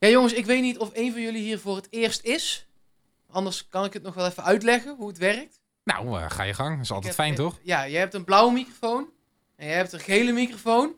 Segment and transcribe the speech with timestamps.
[0.00, 2.66] Ja, jongens, ik weet niet of een van jullie hier voor het eerst is.
[3.30, 5.60] Anders kan ik het nog wel even uitleggen hoe het werkt.
[5.84, 6.74] Nou, eh, ga je gang.
[6.74, 7.58] Dat is altijd heb- fijn, toch?
[7.62, 9.08] Ja, jij hebt een blauwe microfoon.
[9.56, 10.94] En jij hebt een gele microfoon.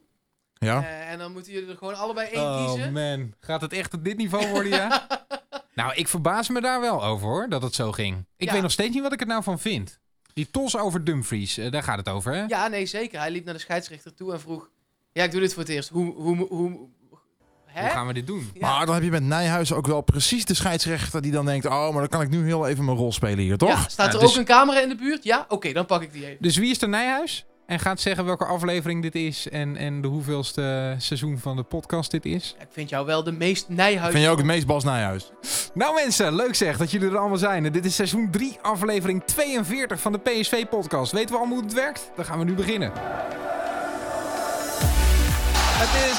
[0.54, 0.82] Ja?
[0.82, 2.92] Eh, en dan moeten jullie er gewoon allebei één Oh kiezen.
[2.92, 5.06] man, gaat het echt op dit niveau worden, ja?
[5.74, 8.24] nou, ik verbaas me daar wel over, hoor, dat het zo ging.
[8.36, 8.52] Ik Ja.
[8.52, 9.98] weet nog steeds niet wat ik er nou van vind.
[10.32, 12.44] Die tos over Dumfries, eh, daar gaat het over, hè?
[12.44, 13.18] Ja, nee, zeker.
[13.20, 14.70] Hij liep naar de scheidsrechter toe en vroeg...
[15.12, 15.88] Ja, ik doe dit voor het eerst.
[15.88, 16.14] Hoe...
[16.14, 16.88] hoe, hoe,
[17.72, 17.80] hè?
[17.82, 18.50] Hoe gaan we dit doen?
[18.54, 18.70] Ja.
[18.76, 21.66] Maar dan heb je met Nijhuis ook wel precies de scheidsrechter die dan denkt...
[21.66, 23.68] oh, maar dan kan ik nu heel even mijn rol spelen hier, toch?
[23.68, 25.24] Ja, staat Ja, er dus- ook een camera in de buurt?
[25.24, 25.44] Ja?
[25.48, 26.36] Oké, dan pak ik die even.
[26.40, 27.44] Dus wie is de Nijhuis?
[27.66, 32.10] En gaat zeggen welke aflevering dit is en, en de hoeveelste seizoen van de podcast
[32.10, 32.54] dit is.
[32.60, 34.12] Ik vind jou wel de meest nijhuis.
[34.12, 35.30] Vind je ook het meest Bas Nijhuis?
[35.74, 37.64] Nou mensen, leuk zeg dat jullie er allemaal zijn.
[37.64, 41.12] En Dit is seizoen 3, aflevering 42 van de PSV-podcast.
[41.12, 42.10] Weten we al hoe het werkt?
[42.16, 42.92] Dan gaan we nu beginnen.
[45.82, 46.18] Het is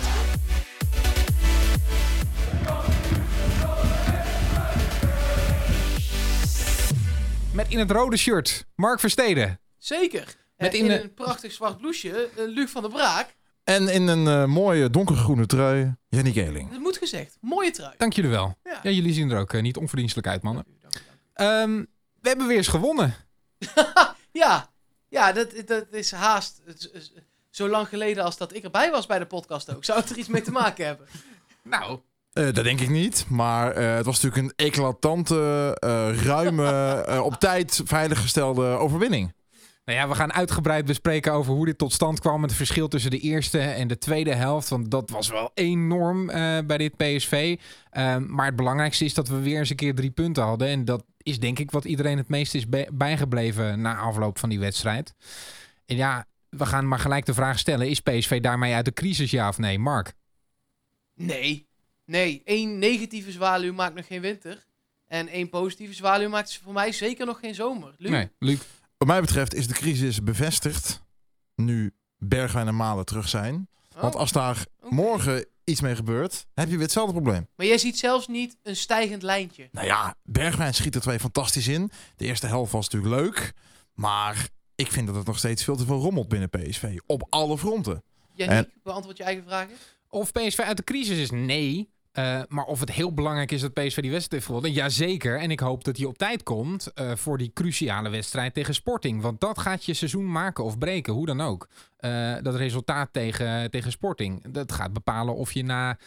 [7.53, 9.59] Met in het rode shirt, Mark Versteden.
[9.77, 10.35] Zeker.
[10.57, 13.35] Met in een prachtig zwart blouseje, eh, Luc van der Braak.
[13.63, 16.71] En in een eh, mooie donkergroene trui, Jenny Geling.
[16.71, 17.37] Dat moet gezegd.
[17.41, 17.93] Mooie trui.
[17.97, 18.57] Dank jullie wel.
[18.63, 18.79] Ja.
[18.83, 20.63] Ja, jullie zien er ook eh, niet onverdienstelijk uit, mannen.
[20.63, 21.73] Dank u, dank u, dank u.
[21.73, 21.85] Ehm,
[22.21, 23.15] we hebben weer eens gewonnen.
[24.31, 24.69] Ja,
[25.09, 26.61] ja dat, dat is haast
[27.49, 29.85] zo lang geleden als dat ik erbij was bij de podcast ook.
[29.85, 31.07] Zou het er iets mee te maken hebben?
[31.63, 31.99] Nou,
[32.33, 33.25] Eh, dat denk ik niet.
[33.29, 39.33] Maar eh, het was natuurlijk een eclatante, eh, ruime, op tijd veiliggestelde overwinning.
[39.85, 42.41] Nou ja, we gaan uitgebreid bespreken over hoe dit tot stand kwam.
[42.41, 44.69] Het verschil tussen de eerste en de tweede helft.
[44.69, 47.57] Want dat was wel enorm eh, bij dit PSV.
[47.89, 50.67] Ehm, maar het belangrijkste is dat we weer eens een keer drie punten hadden.
[50.67, 54.49] En dat is denk ik wat iedereen het meest is bij- bijgebleven na afloop van
[54.49, 55.13] die wedstrijd.
[55.85, 57.89] En ja, we gaan maar gelijk de vraag stellen.
[57.89, 59.79] Is PSV daarmee uit de crisis, ja of nee?
[59.79, 60.13] Mark?
[61.15, 61.67] Nee.
[62.11, 64.65] Nee, één negatieve zwaluw maakt nog geen winter.
[65.07, 67.95] En één positieve zwaluw maakt voor mij zeker nog geen zomer.
[67.97, 68.11] Luc?
[68.11, 68.59] Nee, Luc.
[68.97, 71.01] Wat mij betreft is de crisis bevestigd
[71.55, 73.67] nu Bergwijn en Malen terug zijn.
[73.95, 77.47] Oh, Want als daar morgen iets mee gebeurt, heb je weer hetzelfde probleem.
[77.55, 79.69] Maar jij ziet zelfs niet een stijgend lijntje.
[79.71, 81.91] Nou ja, Bergwijn schiet er twee fantastisch in.
[82.15, 83.53] De eerste helft was natuurlijk leuk.
[83.93, 86.97] Maar ik vind dat het nog steeds veel te veel rommelt binnen PSV.
[87.05, 88.03] Op alle fronten.
[88.33, 89.75] Yannick, beantwoord je eigen vragen.
[90.09, 91.89] Of PSV uit de crisis is, nee.
[92.11, 95.39] Eh, maar of het heel belangrijk is dat PSV die wedstrijd heeft gewonnen, jazeker.
[95.39, 99.21] En ik hoop dat hij op tijd komt eh, voor die cruciale wedstrijd tegen Sporting.
[99.21, 101.67] Want dat gaat je seizoen maken of breken, hoe dan ook.
[101.97, 105.97] Eh, dat resultaat tegen, tegen Sporting, dat gaat bepalen of je na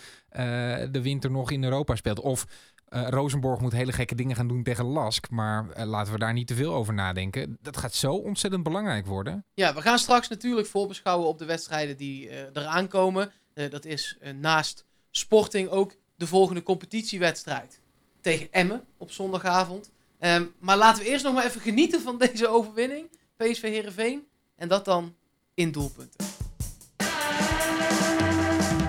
[0.90, 2.20] de winter nog in Europa speelt.
[2.20, 2.46] Of
[2.88, 5.30] Rosenborg moet hele gekke dingen gaan doen tegen Lask.
[5.30, 7.58] Maar laten we daar niet te veel over nadenken.
[7.62, 9.44] Dat gaat zo ontzettend belangrijk worden.
[9.54, 13.32] Ja, we gaan straks natuurlijk voorbeschouwen op de wedstrijden die eraan komen.
[13.54, 14.84] Dat is naast
[15.16, 17.80] Sporting ook de volgende competitiewedstrijd
[18.20, 19.90] tegen Emmen op zondagavond.
[20.18, 23.06] Ehm, maar laten we eerst nog maar even genieten van deze overwinning.
[23.36, 24.26] PSV Heerenveen.
[24.56, 25.14] En dat dan
[25.54, 26.26] in doelpunten.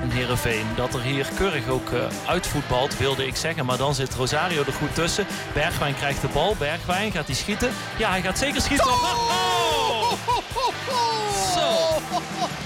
[0.01, 3.65] En Heerenveen dat er hier keurig ook eh, uitvoetbalt, wilde ik zeggen.
[3.65, 5.25] Maar dan zit Rosario er goed tussen.
[5.53, 6.55] Bergwijn krijgt de bal.
[6.55, 7.71] Bergwijn gaat hij schieten.
[7.97, 8.87] Ja, hij gaat zeker schieten.
[8.87, 10.44] Oh!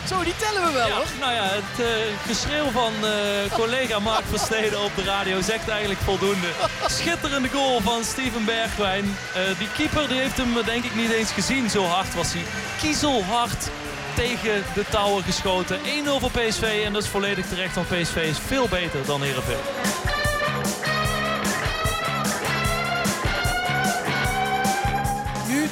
[0.09, 0.23] Zo.
[0.23, 1.05] Die tellen we wel Ja, hoor.
[1.19, 1.87] nou ja, het eh,
[2.27, 3.11] geschreeuw van eh,
[3.53, 6.47] collega Mark Versteden op de radio zegt eigenlijk voldoende.
[6.87, 9.17] Schitterende goal van Steven Bergwijn.
[9.33, 11.69] Eh, die keeper die heeft hem denk ik niet eens gezien.
[11.69, 12.43] Zo hard was hij.
[12.81, 13.67] Kiezelhard
[14.15, 15.79] tegen de touwen geschoten.
[15.83, 17.75] 1-0 voor PSV en dat is volledig terecht.
[17.75, 20.18] Want PSV is veel beter dan Heerenveen.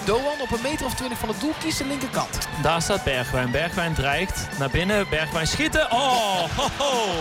[0.07, 2.47] Doan op een meter of 20 van het doel kiest de linkerkant.
[2.61, 3.51] Daar staat Bergwijn.
[3.51, 5.09] Bergwijn dreigt naar binnen.
[5.09, 5.91] Bergwijn schieten.
[5.91, 7.13] Oh, ho, ho.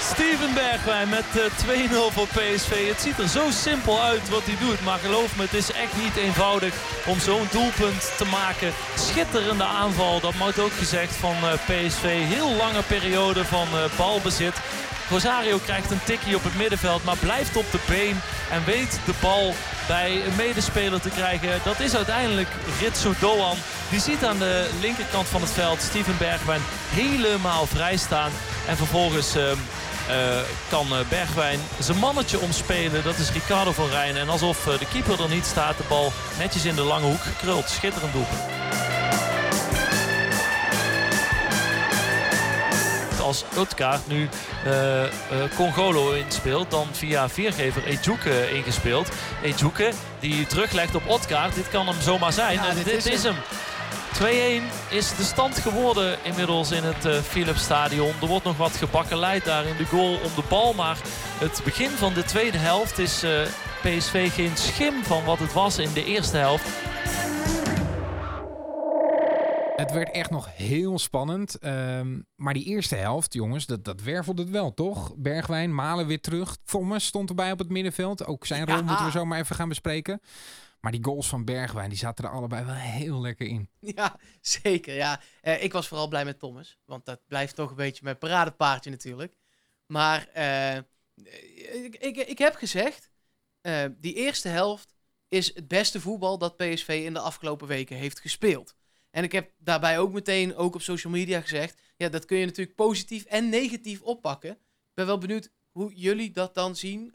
[0.00, 2.88] Steven Bergwijn met eh, 2-0 voor PSV.
[2.88, 4.84] Het ziet er zo simpel uit wat hij doet.
[4.84, 6.74] Maar geloof me, het is echt niet eenvoudig
[7.06, 8.72] om zo'n doelpunt te maken.
[8.96, 12.02] Schitterende aanval, dat moet ook gezegd van eh, PSV.
[12.02, 14.54] Heel lange periode van eh, balbezit.
[15.10, 18.20] Rosario krijgt een tikkie op het middenveld, maar blijft op de been.
[18.50, 19.54] En weet de bal
[19.86, 21.60] bij een medespeler te krijgen.
[21.64, 22.48] Dat is uiteindelijk
[22.80, 23.56] Ritsu Doan.
[23.90, 26.60] Die ziet aan de linkerkant van het veld Steven Bergwijn
[26.90, 28.30] helemaal vrij staan.
[28.66, 29.56] En vervolgens ehm,
[30.08, 33.04] eh, kan eh, Bergwijn zijn mannetje omspelen.
[33.04, 34.16] Dat is Ricardo van Rijn.
[34.16, 37.22] En alsof eh, de keeper er niet staat, de bal netjes in de lange hoek
[37.22, 37.68] gekruld.
[37.68, 38.40] Schitterend doelpunt.
[43.26, 44.28] Als Utkaart nu
[44.64, 45.10] eh, eh,
[45.56, 49.08] Congolo inspeelt, dan via viergever Ejuke ingespeeld.
[49.42, 51.54] Ejuke die teruglegt op Otkaart.
[51.54, 52.54] Dit kan hem zomaar zijn.
[52.54, 53.34] Ja, en dit dit, is is hem.
[54.14, 54.18] 2-1
[54.88, 58.12] is de stand geworden inmiddels in het uh, Philips Stadion.
[58.20, 60.72] Er wordt nog wat gebakkeleid daar in de goal om de bal.
[60.72, 60.96] Maar
[61.38, 63.24] het begin van de tweede helft is
[63.82, 66.64] PSV geen schim van wat het was in de eerste helft.
[69.76, 71.64] Het werd echt nog heel spannend.
[71.64, 75.14] Um, maar die eerste helft, jongens, dat, dat wervelde het wel, toch?
[75.16, 76.56] Bergwijn, Malen weer terug.
[76.64, 78.24] Thomas stond erbij op het middenveld.
[78.26, 78.82] Ook zijn rol ja.
[78.82, 80.20] moeten we zo maar even gaan bespreken.
[80.80, 83.70] Maar die goals van Bergwijn, die zaten er allebei wel heel lekker in.
[83.80, 84.94] Ja, zeker.
[84.94, 85.20] Ja.
[85.42, 86.78] Uh, ik was vooral blij met Thomas.
[86.84, 89.36] Want dat blijft toch een beetje mijn paradepaardje natuurlijk.
[89.86, 90.76] Maar uh,
[91.84, 93.10] ik, ik, ik, heb gezegd,
[93.62, 94.94] uh, die eerste helft
[95.28, 98.74] is het beste voetbal dat PSV in de afgelopen weken heeft gespeeld.
[99.16, 102.44] En ik heb daarbij ook meteen, ook op social media gezegd, ja, dat kun je
[102.44, 104.50] natuurlijk positief en negatief oppakken.
[104.50, 107.14] Ik ben wel benieuwd hoe jullie dat dan zien.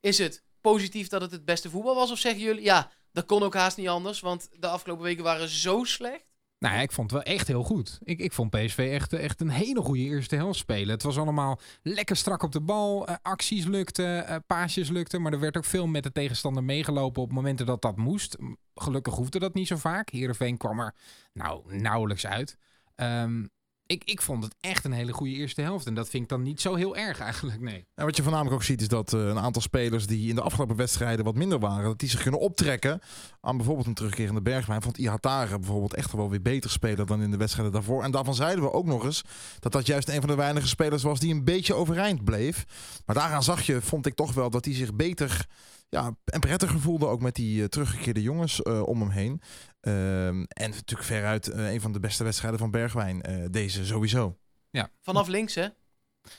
[0.00, 2.10] is het positief dat het het beste voetbal was?
[2.10, 5.48] Of zeggen jullie, ja, dat kon ook haast niet anders, want de afgelopen weken waren
[5.48, 6.33] zo slecht?
[6.64, 7.98] Nou ja, ik vond het wel echt heel goed.
[8.02, 10.88] Ik, ik vond PSV echt, echt een hele goede eerste helft spelen.
[10.88, 13.08] Het was allemaal lekker strak op de bal.
[13.08, 15.22] Uh, acties lukten, uh, paasjes lukten.
[15.22, 18.36] Maar er werd ook veel met de tegenstander meegelopen op momenten dat dat moest.
[18.74, 20.10] Gelukkig hoefde dat niet zo vaak.
[20.10, 20.94] Heerenveen kwam er
[21.32, 22.56] nou nauwelijks uit.
[22.96, 23.50] Um,
[23.86, 25.86] ik, ik vond het echt een hele goede eerste helft.
[25.86, 27.86] En dat vind ik dan niet zo heel erg eigenlijk, nee.
[27.94, 30.40] En wat je voornamelijk ook ziet is dat uh, een aantal spelers die in de
[30.40, 33.00] afgelopen wedstrijden wat minder waren, dat die zich kunnen optrekken
[33.40, 34.82] aan bijvoorbeeld een terugkerende Bergwijn.
[34.82, 38.02] Vond Ihatare bijvoorbeeld echt wel weer beter spelen dan in de wedstrijden daarvoor.
[38.02, 39.22] En daarvan zeiden we ook nog eens
[39.58, 42.64] dat dat juist een van de weinige spelers was die een beetje overeind bleef.
[43.06, 45.46] Maar daaraan zag je, vond ik toch wel, dat hij zich beter
[45.88, 49.40] ja, en prettiger voelde ook met die uh, teruggekeerde jongens uh, om hem heen.
[49.86, 53.48] Uh, en natuurlijk veruit uh, een van de beste wedstrijden van Bergwijn.
[53.50, 54.36] deze sowieso.
[54.70, 54.90] Ja.
[55.00, 55.66] Vanaf links, hè?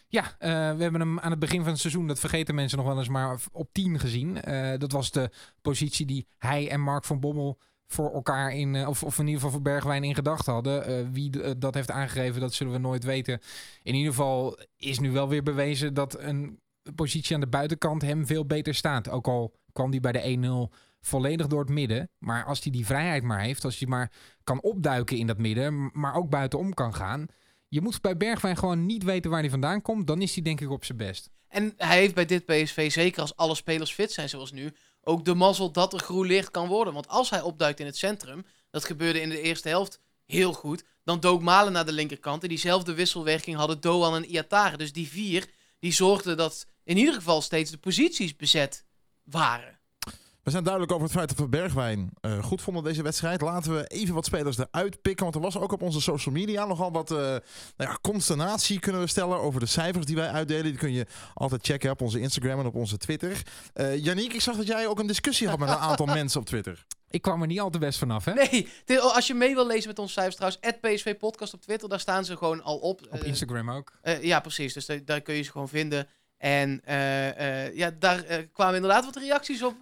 [0.08, 2.98] Ja, we hebben hem aan het begin van het seizoen, dat vergeten mensen nog wel
[2.98, 4.38] eens, maar op 10 gezien.
[4.78, 5.30] dat was de
[5.62, 9.52] positie die hij en Mark van Bommel voor elkaar in, of, of in ieder geval
[9.52, 11.12] voor Bergwijn in gedachten hadden.
[11.12, 13.40] wie dat heeft aangegeven, dat zullen we nooit weten.
[13.84, 16.60] In ieder geval is nu wel weer bewezen dat een
[16.96, 19.10] positie aan de buitenkant hem veel beter staat.
[19.10, 20.76] Ook al kwam hij bij de 1-0
[21.07, 22.10] volledig door het midden.
[22.18, 24.12] Maar als hij die vrijheid maar heeft, als hij maar
[24.44, 27.25] kan opduiken in dat midden, maar ook buitenom kan gaan.
[27.68, 30.07] Je moet bij Bergwijn gewoon niet weten waar hij vandaan komt.
[30.07, 31.30] Dan is hij denk ik op zijn best.
[31.48, 35.25] En hij heeft bij dit PSV, zeker als alle spelers fit zijn zoals nu, ook
[35.25, 36.94] de mazzel dat er groen licht kan worden.
[36.94, 40.84] Want als hij opduikt in het centrum, dat gebeurde in de eerste helft heel goed,
[41.04, 42.44] dan dook Malen naar de linkerkant.
[42.44, 44.78] En diezelfde wisselwerking hadden Doan en Iatare.
[44.78, 45.50] Dus die vier,
[45.80, 48.86] die zorgden dat in ieder geval steeds de posities bezet
[49.24, 49.75] waren.
[50.46, 53.42] We zijn duidelijk over het feit dat we Bergwijn uh, goed vonden deze wedstrijd.
[53.42, 55.24] Laten we even wat spelers eruit pikken.
[55.24, 57.42] Want er was ook op onze social media nogal wat uh, nou
[57.78, 60.64] ja, consternatie kunnen we stellen over de cijfers die wij uitdelen.
[60.64, 63.42] Die kun je altijd checken op onze Instagram en op onze Twitter.
[63.76, 66.46] Uh, Yannick, ik zag dat jij ook een discussie had met een aantal mensen op
[66.46, 66.86] Twitter.
[67.10, 68.34] Ik kwam er niet al te best vanaf, hè?
[68.34, 71.90] Nee, dit, als je mee wil lezen met onze cijfers trouwens, PSV Podcast op Twitter,
[71.90, 73.02] daar staan ze gewoon al op.
[73.10, 73.92] Op Instagram ook.
[74.22, 74.74] ja, precies.
[74.74, 76.08] Dus daar, daar kun je ze gewoon vinden.
[76.38, 79.76] En uh, uh, ja, daar uh, kwamen inderdaad wat reacties op.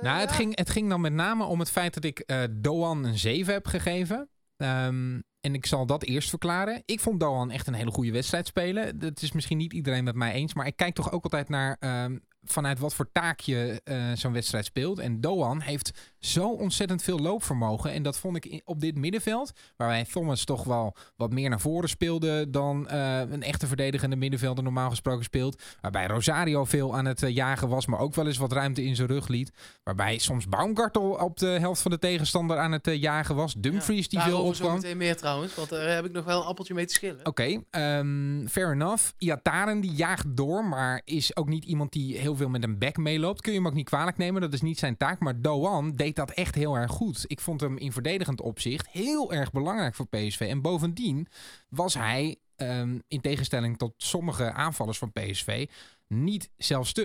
[0.00, 3.18] nou, het, ging, het ging dan met name om het feit dat ik Doan een
[3.18, 4.28] 7 heb gegeven.
[4.56, 6.82] Um, en ik zal dat eerst verklaren.
[6.84, 8.98] Ik vond Doan echt een hele goede wedstrijd spelen.
[8.98, 10.54] Dat is misschien niet iedereen met mij eens.
[10.54, 13.80] Maar ik kijk toch ook altijd naar um, vanuit wat voor taak je
[14.14, 14.98] zo'n wedstrijd speelt.
[14.98, 17.92] En Doan heeft zo ontzettend veel loopvermogen.
[17.92, 21.88] En dat vond ik op dit middenveld, waarbij Thomas toch wel wat meer naar voren
[21.88, 25.62] speelde dan uh, een echte verdedigende middenvelder normaal gesproken speelt.
[25.80, 28.96] Waarbij Rosario veel aan het uh, jagen was, maar ook wel eens wat ruimte in
[28.96, 29.52] zijn rug liet.
[29.82, 33.54] Waarbij soms Baumgartel op de helft van de tegenstander aan het jagen was.
[33.54, 34.74] Dumfries die veel opkwam.
[34.74, 37.26] meteen meer trouwens, want daar heb ik nog wel een appeltje mee te schillen.
[37.26, 37.28] Oké,
[37.70, 39.12] okay, um, fair enough.
[39.18, 42.96] Iataren die jaagt door, maar is ook niet iemand die heel veel met een back
[42.96, 43.40] meeloopt.
[43.40, 45.20] Kun je hem ook niet kwalijk nemen, dat is niet zijn taak.
[45.20, 47.24] Maar Doan deed dat echt heel erg goed.
[47.26, 50.40] Ik vond hem in verdedigend opzicht heel erg belangrijk voor PSV.
[50.40, 51.26] En bovendien
[51.68, 55.66] was hij, um, in tegenstelling tot sommige aanvallers van PSV,
[56.08, 56.50] niet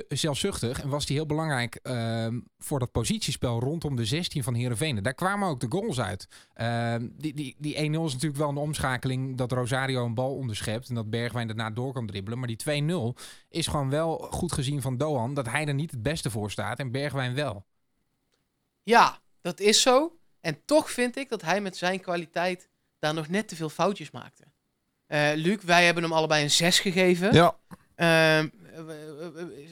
[0.10, 0.82] zelfzuchtig.
[0.82, 5.04] En was hij heel belangrijk uh, voor dat positiespel rondom de 16 van Heerenveen.
[5.04, 6.28] Daar kwamen ook de goals uit.
[6.56, 10.90] Uh, die die, die 1-0 is natuurlijk wel een omschakeling dat Rosario een bal onderschept.
[10.90, 12.40] En dat Bergwijn daarna door kan dribbelen.
[12.40, 12.84] Maar die
[13.16, 15.34] 2-0 is gewoon wel goed gezien van Doan.
[15.34, 17.66] Dat hij er niet het beste voor staat en Bergwijn wel.
[18.84, 20.18] Ja, dat is zo.
[20.42, 24.12] En toch vind ik dat hij met zijn kwaliteit daar nog net te veel foutjes
[24.12, 24.44] maakte.
[25.08, 27.34] Uh, Luc, wij hebben hem allebei een 6 gegeven.
[27.34, 27.58] Ja.
[27.96, 28.52] Uh, eh, eh, eh,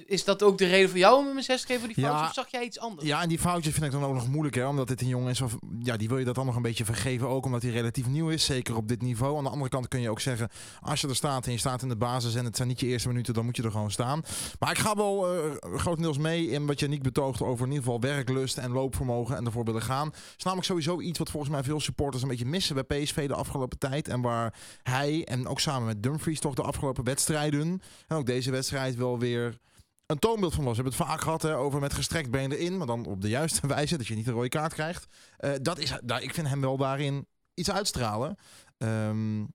[0.06, 2.04] is dat ook de reden voor jou om hem een 6 te geven voor die
[2.04, 2.10] Ja.
[2.10, 2.30] foutjes?
[2.30, 3.08] Of zag jij iets anders?
[3.08, 5.30] Ja, en die foutjes vind ik dan ook nog moeilijk, hè, omdat dit een jongen
[5.30, 5.42] is.
[5.42, 8.08] Of, ja, die wil je dat dan nog een beetje vergeven, ook omdat hij relatief
[8.08, 9.38] nieuw is, zeker op dit niveau.
[9.38, 10.50] Aan de andere kant kun je ook zeggen,
[10.82, 12.88] als je er staat en je staat in de basis en het zijn niet je
[12.88, 14.22] eerste minuten, dan moet je er gewoon staan.
[14.60, 18.00] Maar ik ga wel eh, grotendeels mee in wat Janiek betoogt over in ieder geval
[18.02, 20.12] werklust en loopvermogen en ervoor willen gaan.
[20.38, 23.34] is namelijk sowieso iets wat volgens mij veel supporters een beetje missen bij PSV de
[23.36, 24.08] afgelopen tijd.
[24.08, 24.54] En waar
[24.84, 29.20] hij en ook samen met Dumfries toch de afgelopen wedstrijden en ook deze wedstrijd wel
[29.20, 29.60] weer
[30.06, 30.78] een toonbeeld van was.
[30.78, 33.30] We hebben het vaak gehad hè, over met gestrekt been erin, maar dan op de
[33.30, 35.08] juiste wijze, dat je niet een rode kaart krijgt.
[35.38, 38.38] Eh, dat is, daar, ik vind hem wel daarin iets uitstralen.
[38.78, 39.46] Ehm,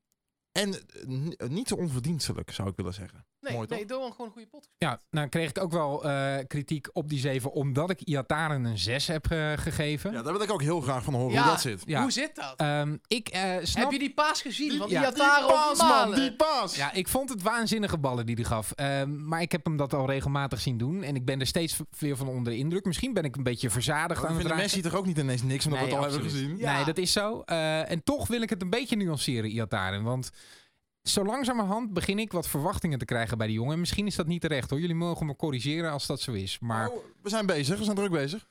[0.53, 3.27] en eh, niet te onverdienstelijk, zou ik willen zeggen.
[3.49, 4.69] Nee, mooi, nee, Doan gewoon een goede pot.
[4.79, 8.79] Ja, nou kreeg ik ook wel eh, kritiek op die 7 omdat ik Iataren een
[8.79, 10.13] 6 heb eh, gegeven.
[10.13, 11.43] Ja, daar wil ik ook heel graag van horen Ja.
[11.43, 11.83] hoe dat zit.
[11.87, 12.01] Ja.
[12.03, 12.55] Hoe zit dat?
[12.57, 13.83] Ehm, ik eh, snap...
[13.83, 14.79] Heb je die paas gezien?
[14.79, 15.01] van ja.
[15.01, 16.77] die Iataren op paas, man, die paas!
[16.77, 18.73] Ja, ik vond het waanzinnige ballen die hij gaf.
[18.73, 21.03] Ehm, maar ik heb hem dat al regelmatig zien doen.
[21.03, 22.85] En ik ben er steeds weer van onder de indruk.
[22.85, 24.55] Misschien ben ik een beetje verzadigd We aan het.
[24.57, 26.33] Messi toch ook niet ineens niks, omdat Nee, we het al absoluut.
[26.33, 26.67] hebben gezien?
[26.67, 26.75] Ja.
[26.75, 27.43] Nee, dat is zo.
[27.45, 30.03] Eh, en toch wil ik het een beetje nuanceren, Iataren.
[30.03, 30.31] Want
[31.09, 33.73] zo langzamerhand begin ik wat verwachtingen te krijgen bij die jongen.
[33.73, 34.81] En misschien is dat niet terecht hoor.
[34.81, 36.59] Jullie mogen me corrigeren als dat zo is.
[36.59, 38.49] Maar Oh, we zijn bezig, we zijn druk bezig.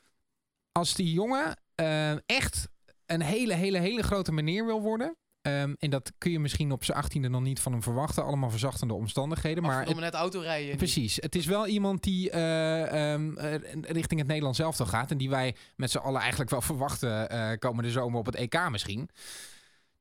[0.71, 2.67] als die jongen eh, echt
[3.05, 5.15] een hele, hele, hele grote meneer wil worden...
[5.41, 8.24] ehm, en dat kun je misschien op zijn achttiende nog niet van hem verwachten.
[8.24, 9.63] Allemaal verzachtende omstandigheden.
[9.63, 10.77] Maar Maar het- net autorijden.
[10.77, 11.15] Precies.
[11.15, 15.12] Het is wel iemand die eh, ehm, eh, richting het Nederlands zelf gaat.
[15.12, 18.69] En die wij met z'n allen eigenlijk wel verwachten eh, komende zomer op het EK
[18.69, 19.09] misschien.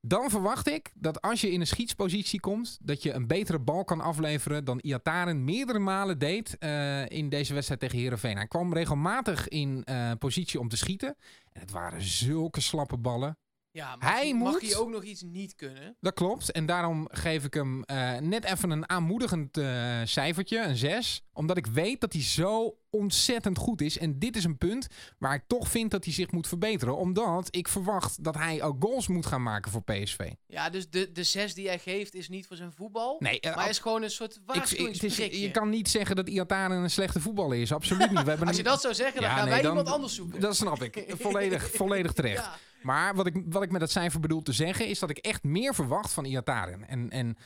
[0.06, 3.84] Dan verwacht ik dat als je in een schietspositie komt, dat je een betere bal
[3.84, 8.36] kan afleveren dan Iataren meerdere malen deed eh, in deze wedstrijd tegen Herenveen.
[8.36, 11.16] Hij kwam regelmatig in eh, positie om te schieten.
[11.52, 13.38] En het waren zulke slappe ballen.
[13.70, 15.96] Ja, Hij mag moet- hij ook nog iets niet kunnen?
[16.00, 16.52] Dat klopt.
[16.52, 19.56] En daarom geef ik hem eh, net even een aanmoedigend
[20.04, 21.22] cijfertje, een 6.
[21.32, 23.98] Omdat ik weet dat hij zo ontzettend goed is.
[23.98, 24.86] En dit is een punt
[25.18, 26.96] waar ik toch vind dat hij zich moet verbeteren.
[26.96, 30.30] Omdat ik verwacht dat hij ook goals moet gaan maken voor PSV.
[30.46, 33.16] Ja, dus de, de zes die hij geeft is niet voor zijn voetbal.
[33.18, 35.40] Nee, eh, maar hij is gewoon een soort waarschuwingsprikje.
[35.40, 37.72] je kan niet zeggen dat Iataren een slechte voetballer is.
[37.72, 38.22] Absoluut niet.
[38.22, 40.14] We hebben Als je dat zou zeggen, dan Ja, gaan nee, wij dan- iemand anders
[40.14, 40.40] zoeken.
[40.40, 41.04] Dat snap ik.
[41.08, 42.44] Volledig, volledig terecht.
[42.44, 42.56] Ja.
[42.82, 45.42] Maar wat ik, wat ik met dat cijfer bedoel te zeggen, is dat ik echt
[45.42, 46.88] meer verwacht van Iataren.
[46.88, 47.36] En, en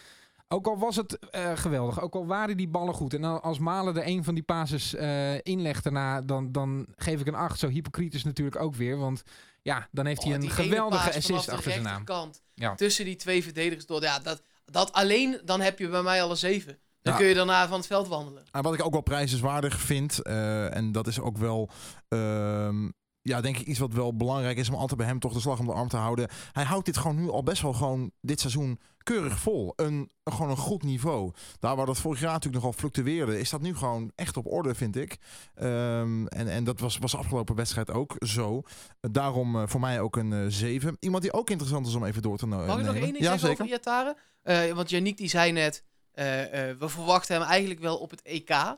[0.48, 3.14] ook al was het eh, geweldig, ook al waren die ballen goed.
[3.14, 7.20] En al- als Malen er een van die passes eh inlegt daarna, dan, dan geef
[7.20, 7.58] ik een 8.
[7.58, 8.96] Zo hypocriet is natuurlijk ook weer.
[8.98, 9.22] Want
[9.62, 12.30] ja, dan heeft hij Oh, een geweldige assist achter zijn naam.
[12.54, 12.74] Ja.
[12.74, 14.02] Tussen die twee verdedigers door.
[14.02, 16.78] Ja, dat, dat alleen, dan heb je bij mij al een zeven.
[17.02, 17.18] Dan Ja.
[17.18, 18.42] kun je daarna van het veld wandelen.
[18.52, 21.70] En wat ik ook wel prijzenswaardig vind, eh, en dat is ook wel,
[22.08, 22.88] ehm,
[23.28, 25.58] ja, denk ik iets wat wel belangrijk is om altijd bij hem toch de slag
[25.58, 26.28] om de arm te houden.
[26.52, 29.72] Hij houdt dit gewoon nu al best wel gewoon dit seizoen keurig vol.
[29.76, 31.32] Een, gewoon een goed niveau.
[31.58, 34.74] Daar waar dat vorig jaar natuurlijk nogal fluctueerde, is dat nu gewoon echt op orde,
[34.74, 35.16] vind ik.
[35.54, 38.62] Ehm, en, en dat was, was de afgelopen wedstrijd ook zo.
[39.00, 40.96] Daarom eh, voor mij ook een 7.
[41.00, 43.02] Iemand die ook interessant is om even door te no- Mag ik nog nemen.
[43.02, 43.90] één ding ja, zeggen zeker.
[43.90, 44.16] over?
[44.42, 48.22] Eh, want Yannick die zei net, eh, eh, we verwachten hem eigenlijk wel op het
[48.22, 48.76] EK.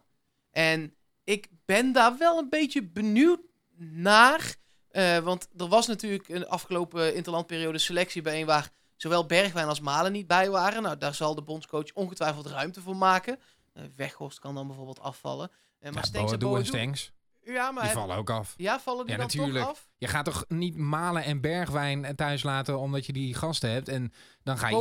[0.51, 3.41] En ik ben daar wel een beetje benieuwd
[3.81, 4.57] naar.
[4.89, 10.13] Eh, want er was natuurlijk een afgelopen interlandperiode selectie bijeen waar zowel Bergwijn als Malen
[10.13, 10.83] niet bij waren.
[10.83, 13.39] Nou, daar zal de bondscoach ongetwijfeld ruimte voor maken.
[13.73, 15.51] Eh Weghorst kan dan bijvoorbeeld afvallen.
[15.79, 16.65] Eh, maar Ja, Stenks en Boadu
[17.45, 18.55] Ja, maar die vallen ook af.
[18.57, 19.59] Ja, vallen die Ja, dan natuurlijk.
[19.65, 19.89] toch af?
[19.99, 23.89] Je gaat toch niet Malen en Bergwijn thuis laten omdat je die gasten hebt.
[23.89, 24.81] En dan ga je er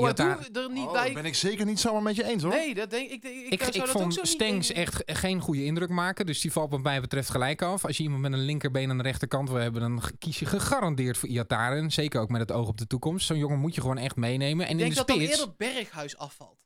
[0.72, 1.04] niet Oh, bij.
[1.06, 2.52] dat ben ik zeker niet zomaar met je eens hoor.
[2.52, 3.24] Nee, dat denk ik.
[3.24, 4.76] Ik, ik, Ik, zou ik dat ook vond denken.
[4.76, 6.26] echt geen goede indruk maken.
[6.26, 7.86] Dus die valt wat mij betreft gelijk af.
[7.86, 9.82] Als je iemand met een linkerbeen aan de rechterkant wil hebben...
[9.82, 11.92] dan kies je gegarandeerd voor Iataren.
[11.92, 13.26] Zeker ook met het oog op de toekomst.
[13.26, 14.66] Zo'n jongen moet je gewoon echt meenemen.
[14.66, 15.32] En Ik in denk de dat dan spits...
[15.40, 16.58] eerder Berghuis afvalt.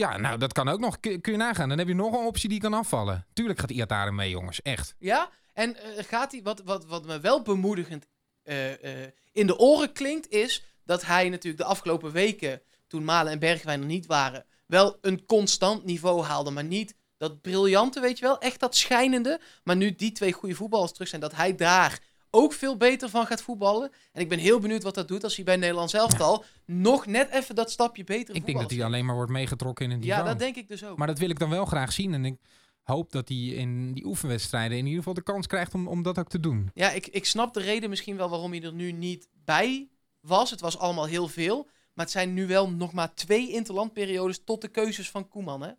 [0.00, 1.00] Ja, nou, dat kan ook nog.
[1.00, 1.68] Kun, je nagaan.
[1.68, 3.26] Dan heb je nog een optie die kan afvallen.
[3.32, 4.62] Tuurlijk gaat Iataren mee, jongens.
[4.62, 4.94] Echt.
[4.98, 5.30] Ja?
[5.52, 8.06] En eh, gaat hij, wat, wat, wat me wel bemoedigend
[8.42, 13.32] eh, eh, in de oren klinkt, is dat hij natuurlijk de afgelopen weken, toen Malen
[13.32, 16.50] en Bergwijn er niet waren, wel een constant niveau haalde.
[16.50, 19.40] Maar niet dat briljante, weet je wel, echt dat schijnende.
[19.64, 21.98] Maar nu die twee goede voetballers terug zijn, dat hij daar
[22.30, 23.90] ook veel beter van gaat voetballen.
[24.12, 27.30] En ik ben heel benieuwd wat dat doet als hij bij Nederland elftal nog net
[27.30, 30.22] even dat stapje beter Ik denk dat hij alleen maar wordt meegetrokken in een Ja,
[30.22, 30.98] dat denk ik dus ook.
[30.98, 32.14] Maar dat wil ik dan wel graag zien.
[32.14, 32.36] En ik
[32.82, 36.18] hoop dat hij in die oefenwedstrijden in ieder geval de kans krijgt om, om dat
[36.18, 36.70] ook te doen.
[36.74, 39.88] Ja, ik, ik snap de reden misschien wel waarom hij er nu niet bij
[40.20, 40.50] was.
[40.50, 41.68] Het was allemaal heel veel.
[41.94, 45.70] Maar het zijn nu wel nog maar twee interlandperiodes tot de keuzes van Koeman, hè?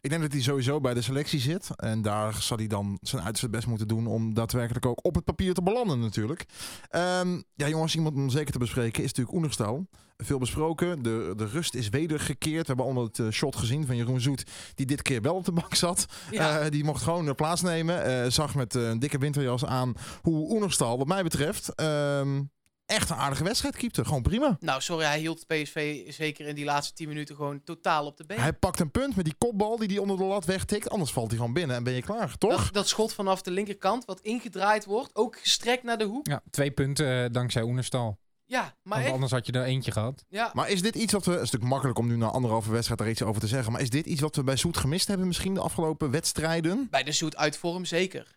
[0.00, 1.70] Ik denk dat hij sowieso bij de selectie zit.
[1.76, 5.24] En daar zal hij dan zijn uiterste best moeten doen om daadwerkelijk ook op het
[5.24, 6.46] papier te belanden natuurlijk.
[6.88, 9.86] Ehm, ja jongens, iemand om zeker te bespreken is natuurlijk Oenerstal.
[10.16, 11.02] Veel besproken.
[11.02, 12.60] De, de rust is wedergekeerd.
[12.60, 15.44] We hebben onder het eh, shot gezien van Jeroen Zoet, die dit keer wel op
[15.44, 16.06] de bank zat.
[16.30, 16.58] Ja.
[16.58, 18.32] Eh, die mocht gewoon eh, plaatsnemen.
[18.32, 22.42] Zag met een dikke winterjas aan hoe Oenerstal, wat mij betreft, ehm,
[22.86, 24.04] echt een aardige wedstrijd keepte.
[24.04, 24.56] Gewoon prima.
[24.60, 28.24] Nou, sorry, hij hield PSV zeker in die laatste 10 minuten gewoon totaal op de
[28.24, 28.40] been.
[28.40, 30.90] Hij pakt een punt met die kopbal die hij onder de lat wegtikt.
[30.90, 32.62] Anders valt hij gewoon binnen en ben je klaar, toch?
[32.64, 36.26] Dat, dat schot vanaf de linkerkant, wat ingedraaid wordt, ook gestrekt naar de hoek.
[36.26, 38.18] Ja, twee punten eh, dankzij Oenerstal.
[38.48, 39.12] Ja, maar Want echt.
[39.12, 40.24] anders had je er eentje gehad.
[40.28, 41.30] Ja, Maar is dit iets wat we...
[41.30, 43.72] Het is natuurlijk makkelijk om nu na anderhalve wedstrijd daar iets over te zeggen.
[43.72, 46.86] Maar is dit iets wat we bij Zoet gemist hebben misschien de afgelopen wedstrijden?
[46.90, 48.34] bij de zoet uit vorm zeker.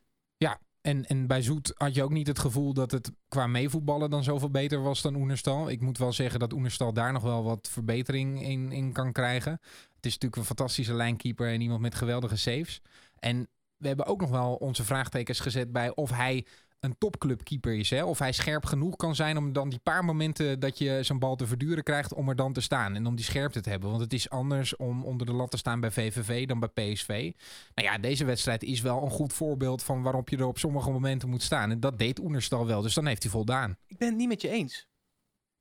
[0.90, 4.24] En, en bij Zoet had je ook niet het gevoel dat het qua meevoetballen dan
[4.24, 5.70] zoveel beter was dan Oenerstal.
[5.70, 9.52] Ik moet wel zeggen dat Oenerstal daar nog wel wat verbetering in, in kan krijgen.
[9.96, 12.82] Het is natuurlijk een fantastische lijnkeeper en iemand met geweldige saves.
[13.20, 16.46] En we hebben ook nog wel onze vraagtekens gezet bij of hij
[16.80, 17.90] een topclubkeeper is.
[17.90, 18.04] Hè?
[18.04, 21.36] Of hij scherp genoeg kan zijn om dan die paar momenten dat je zijn bal
[21.36, 22.96] te verduren krijgt om er dan te staan.
[22.96, 23.90] En om die scherpte te hebben.
[23.90, 27.32] Want het is anders om onder de lat te staan bij VVV dan bij PSV.
[27.76, 30.92] Nou ja, deze wedstrijd is wel een goed voorbeeld van waarop je er op sommige
[30.92, 31.72] momenten moet staan.
[31.72, 33.78] En dat deed Oenerstal wel, dus dan heeft hij voldaan.
[33.88, 34.88] Ik ben het niet met je eens.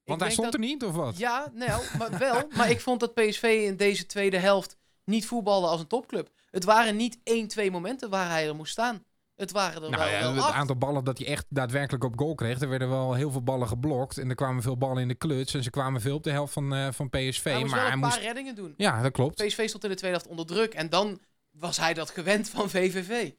[0.05, 1.19] Want Ik hij stond dat- er niet, of wat?
[1.19, 2.43] Ja, nou, maar wel.
[2.57, 6.29] Maar ik vond dat PSV in deze tweede helft niet voetbalde als een topclub.
[6.51, 9.03] Het waren niet één, twee momenten waar hij er moest staan.
[9.38, 10.54] Het waren er Nou wel, ja, wel het acht.
[10.54, 12.61] aantal ballen dat hij echt daadwerkelijk op goal kreeg.
[12.61, 14.18] Er werden wel heel veel ballen geblokt.
[14.18, 15.54] En er kwamen veel ballen in de kluts.
[15.54, 17.42] En ze kwamen veel op de helft van, eh, van PSV.
[17.45, 18.23] hij moest maar wel hij een paar moest.
[18.23, 18.75] reddingen doen.
[18.76, 19.45] Ja, dat klopt.
[19.47, 20.75] PSV stond in de tweede helft onder druk.
[20.75, 23.30] En dan was hij dat gewend van VVV.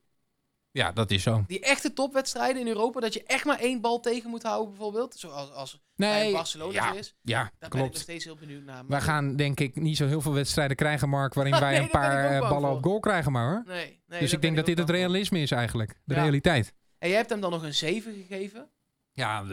[0.72, 1.44] Ja, dat is zo.
[1.48, 5.16] Die echte topwedstrijden in Europa, dat je echt maar één bal tegen moet houden bijvoorbeeld.
[5.16, 7.16] Zoals als bij Nee, Barcelona ja, is.
[7.22, 7.98] ja, Daar ben ik nog klopt.
[7.98, 8.84] steeds heel benieuwd naar.
[8.88, 12.42] Wij gaan denk ik niet zo heel veel wedstrijden krijgen, Mark, waarin wij een paar
[12.42, 13.64] eh, ballen op goal krijgen maar hoor.
[13.66, 14.96] Nee, nee, dus ik denk dat dit het voor.
[14.96, 16.00] realisme is eigenlijk.
[16.04, 16.22] De Ja.
[16.22, 16.74] realiteit.
[17.00, 18.70] En jij hebt hem dan nog een 7 gegeven.
[19.14, 19.44] Ja,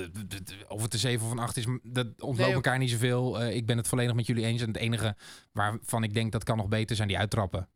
[0.69, 3.41] of het de 7 of een 8 is, dat ontloopt Nee, elkaar niet zoveel.
[3.41, 4.61] Eh, ik ben het volledig met jullie eens.
[4.63, 5.17] En het enige
[5.53, 7.69] waarvan ik denk dat kan nog beter zijn die uittrappen.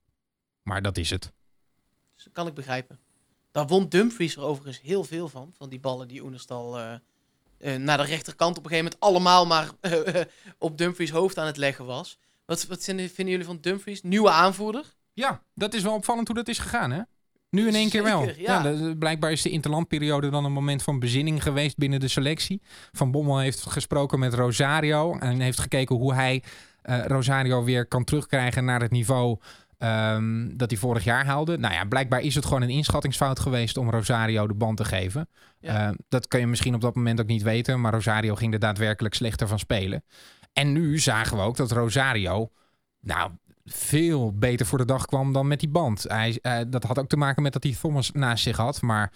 [0.62, 1.32] Maar dat is het.
[2.14, 2.98] Dus dat kan ik begrijpen.
[3.52, 5.52] Daar won Dumfries er overigens heel veel van.
[5.56, 6.92] Van die ballen die Oenerstal eh,
[7.58, 10.22] eh, naar de rechterkant op een gegeven moment allemaal maar eh,
[10.58, 12.18] op Dumfries hoofd aan het leggen was.
[12.46, 14.02] Wat, wat vinden, vinden jullie van Dumfries?
[14.02, 14.84] Nieuwe aanvoerder?
[15.12, 17.00] Ja, dat is wel opvallend hoe dat is gegaan, hè?
[17.50, 18.28] Nu in één keer wel.
[18.36, 18.94] Ja.
[18.98, 22.62] blijkbaar is de interlandperiode dan een moment van bezinning geweest binnen de selectie.
[22.92, 26.42] Van Bommel heeft gesproken met Rosario en heeft gekeken hoe hij
[26.82, 29.38] Rosario weer kan terugkrijgen naar het niveau
[29.80, 31.58] ehm, dat hij vorig jaar haalde.
[31.58, 35.28] Nou ja, blijkbaar is het gewoon een inschattingsfout geweest om Rosario de band te geven.
[35.60, 35.88] Ja.
[35.88, 38.58] Eh, dat kun je misschien op dat moment ook niet weten, maar Rosario ging er
[38.58, 40.04] daadwerkelijk slechter van spelen.
[40.52, 42.50] En nu zagen we ook dat Rosario,
[43.00, 43.30] nou,
[43.64, 46.02] veel beter voor de dag kwam dan met die band.
[46.02, 49.12] Hij, eh, dat had ook te maken met dat hij Thomas naast zich had, maar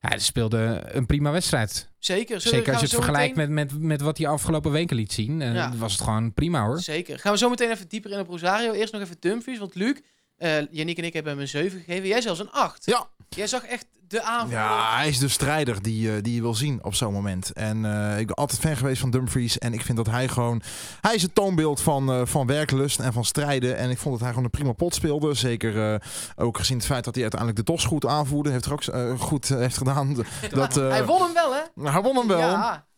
[0.00, 1.88] hij speelde een prima wedstrijd.
[1.98, 2.40] Zeker.
[2.40, 5.12] Zullen- Zeker als je het vergelijkt meteen- met, met, met wat hij afgelopen weken liet
[5.12, 5.42] zien.
[5.42, 5.72] eh, Ja.
[5.76, 6.80] was het gewoon prima hoor.
[6.80, 7.18] Zeker.
[7.18, 8.72] Gaan we zo meteen even dieper in op Rosario.
[8.72, 9.58] Eerst nog even Dumfries.
[9.58, 9.96] Want Luc,
[10.36, 12.08] eh Yannick en ik hebben hem een 7 gegeven.
[12.08, 12.84] Jij zelfs een 8.
[12.86, 13.08] Ja.
[13.28, 14.58] Jij zag echt de aanvoerder.
[14.58, 17.52] Ja, hij is de strijder die, eh, die je wil zien op zo'n moment.
[17.52, 19.58] En eh, ik ben altijd fan geweest van Dumfries.
[19.58, 20.62] En ik vind dat hij gewoon...
[21.00, 23.76] Hij is het toonbeeld van, eh, van werklust en van strijden.
[23.76, 25.34] En ik vond dat hij gewoon een prima pot speelde.
[25.34, 26.00] Zeker
[26.36, 28.50] ook gezien het feit dat hij uiteindelijk de TOS goed aanvoerde.
[28.50, 30.14] Heeft er ook goed heeft gedaan.
[30.50, 31.90] Dat, Hij won hem wel, hè?
[31.90, 32.38] hij won hem wel.
[32.38, 32.88] Ja.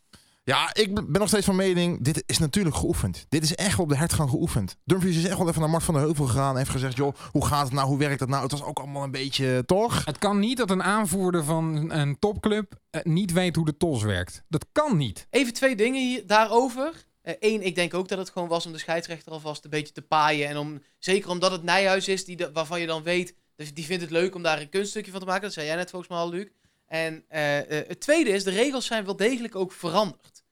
[0.44, 3.26] Ja, ik ben nog steeds van mening, dit is natuurlijk geoefend.
[3.28, 4.76] Dit is echt op de hertgang geoefend.
[4.85, 7.14] Dumfries is echt wel even naar Mart van der Heuvel gegaan en heeft gezegd, joh,
[7.33, 8.42] hoe gaat het nou, hoe werkt dat nou?
[8.42, 10.05] Het was ook allemaal een beetje, toch?
[10.05, 14.02] Het kan niet dat een aanvoerder van een topclub eh, niet weet hoe de TOS
[14.02, 14.42] werkt.
[14.48, 15.26] Dat kan niet.
[15.31, 16.92] Even twee dingen hier, daarover.
[17.22, 20.02] Eén, ik denk ook dat het gewoon was om de scheidsrechter alvast een beetje te
[20.02, 20.48] paaien.
[20.48, 23.85] En om, zeker omdat het Nijhuis is, die de- waarvan je dan weet, dus die
[23.85, 25.42] vindt het leuk om daar een kunststukje van te maken.
[25.42, 26.46] Dat zei jij net volgens mij al, Luc.
[26.92, 30.44] En eh, eh, het tweede is, de regels zijn wel degelijk ook veranderd.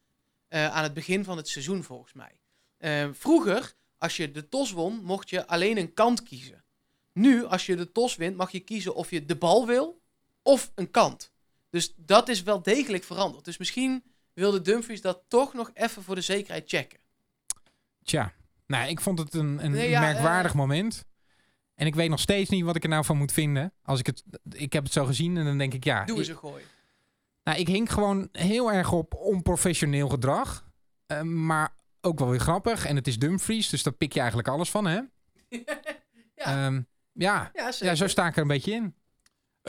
[0.48, 2.38] Eh, aan het begin van het seizoen volgens mij.
[3.12, 6.64] Vroeger, als je de TOS won, mocht je alleen een kant kiezen.
[7.12, 10.00] Nu, als je de TOS wint, mag je kiezen of je de bal wil
[10.42, 11.32] of een kant.
[11.70, 13.44] Dus dat is wel degelijk veranderd.
[13.44, 16.98] Dus misschien wilde Dumfries dat toch nog even voor de zekerheid checken.
[18.02, 18.32] Tja,
[18.66, 21.04] nou, ik vond het een, een Nee, ja, merkwaardig moment.
[21.80, 23.72] En ik weet nog steeds niet wat ik er nou van moet vinden.
[23.82, 26.04] Als ik het, ik heb het zo gezien en dan denk ik, ja.
[26.04, 26.64] Doe eens een gooi.
[27.44, 30.68] nou, ik hink gewoon heel erg op onprofessioneel gedrag.
[31.06, 32.86] Eh, maar ook wel weer grappig.
[32.86, 34.94] En het is Dumfries, dus daar pik je eigenlijk alles van, hè?
[35.48, 35.54] ja,
[36.34, 36.80] Ehm,
[37.12, 37.50] ja.
[37.52, 38.94] ja, ja, zo sta ik er een beetje in.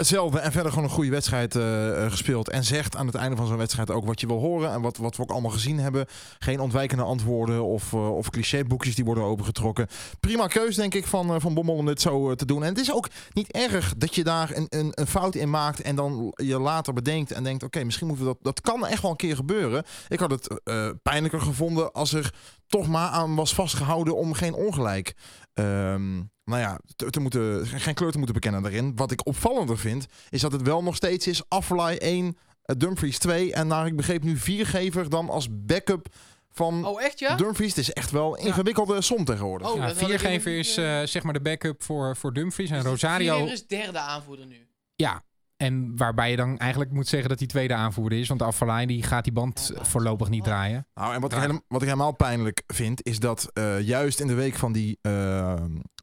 [0.01, 2.49] Hetzelfde en verder gewoon een goede wedstrijd eh, eh, gespeeld.
[2.49, 4.71] En zegt aan het einde van zo'n wedstrijd ook wat je wil horen.
[4.71, 6.05] En wat, wat we ook allemaal gezien hebben.
[6.39, 9.87] Geen ontwijkende antwoorden of, uh, of clichéboekjes die worden opengetrokken.
[10.19, 12.63] Prima keus denk ik van, van Bommel om dit zo te doen.
[12.63, 15.81] En het is ook niet erg dat je daar een, een, een fout in maakt.
[15.81, 18.43] En dan je later bedenkt en denkt oké misschien moeten we dat...
[18.55, 19.83] Dat kan echt wel een keer gebeuren.
[20.07, 20.61] Ik had het
[21.03, 22.33] pijnlijker gevonden als er
[22.67, 25.15] toch maar aan was vastgehouden om geen ongelijk...
[25.53, 28.95] Um, nou ja, te, te, moeten, geen kleur te moeten bekennen daarin.
[28.95, 32.37] Wat ik opvallender vind, is dat het wel nog steeds is Affelay 1,
[32.77, 36.07] Dumfries 2 en naar ik begreep nu viergever dan als backup
[36.51, 37.35] van oh, echt, ja?
[37.35, 37.69] Dumfries.
[37.69, 39.01] Het is echt wel een ingewikkelde ja.
[39.01, 39.71] som tegenwoordig.
[39.71, 43.35] Oh, ja, viergever is uh, zeg maar de backup voor, voor Dumfries en dus Rosario.
[43.35, 44.67] Viergever is derde aanvoerder nu.
[44.95, 45.23] Ja,
[45.61, 48.27] en waarbij je dan eigenlijk moet zeggen dat die tweede aanvoerder is.
[48.27, 50.87] Want Afvalai die gaat die band voorlopig niet draaien.
[50.93, 54.27] Nou, en wat, ik, helemaal, wat ik helemaal pijnlijk vind, is dat uh, juist in
[54.27, 55.53] de week van die uh,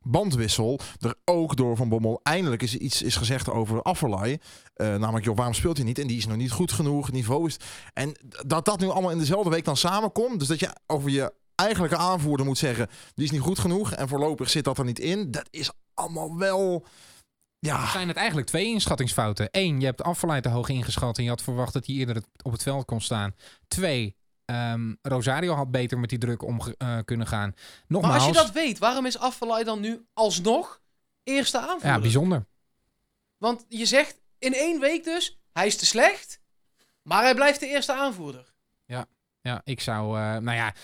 [0.02, 4.32] bandwissel er ook door Van Bommel eindelijk is iets is gezegd over Afvalai.
[4.76, 5.98] Uh, namelijk, joh, waarom speelt hij niet?
[5.98, 7.56] En die is nog niet goed genoeg, het niveau is...
[7.92, 8.16] En
[8.46, 10.38] dat dat nu allemaal in dezelfde week dan samenkomt.
[10.38, 13.92] Dus dat je over je eigenlijke aanvoerder moet zeggen, die is niet goed genoeg.
[13.92, 15.30] En voorlopig zit dat er niet in.
[15.30, 16.86] Dat is allemaal wel...
[17.58, 17.86] Ja.
[17.86, 19.48] Zijn het eigenlijk twee inschattingsfouten?
[19.50, 22.52] Eén, je hebt Afvalai te hoog ingeschat en je had verwacht dat hij eerder op
[22.52, 23.34] het veld kon staan.
[23.68, 27.54] Twee, um, Rosario had beter met die druk om uh, kunnen gaan.
[27.86, 30.80] Nogmaals, maar als je dat weet, waarom is Afvalai dan nu alsnog
[31.22, 31.90] eerste aanvoerder?
[31.90, 32.46] Ja, bijzonder.
[33.36, 36.40] Want je zegt in één week dus, hij is te slecht,
[37.02, 38.52] maar hij blijft de eerste aanvoerder.
[38.84, 39.06] Ja,
[39.40, 40.74] ja ik zou, uh, nou ja,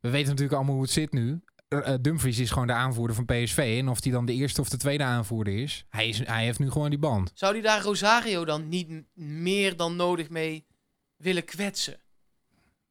[0.00, 1.42] we weten natuurlijk allemaal hoe het zit nu.
[1.68, 3.76] Uh, Dumfries is gewoon de aanvoerder van PSV.
[3.80, 6.58] En of hij dan de eerste of de tweede aanvoerder is, hij, is, hij heeft
[6.58, 7.30] nu gewoon die band.
[7.34, 10.66] Zou hij daar Rosario dan niet meer dan nodig mee
[11.16, 12.00] willen kwetsen?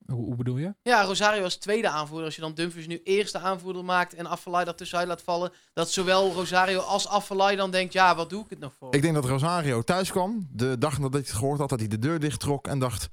[0.05, 0.75] Hoe, hoe, bedoel je?
[0.81, 2.25] Ja, Rosario als tweede aanvoerder.
[2.25, 5.51] Als je dan Dumfries nu eerste aanvoerder maakt en Affelay dat tussenuit laat vallen.
[5.73, 8.95] Dat zowel Rosario als Affelay dan denkt, ja, wat doe ik het nog voor?
[8.95, 11.87] Ik denk dat Rosario thuis kwam, de dag nadat hij het gehoord had, dat hij
[11.87, 13.09] de deur dicht trok en dacht...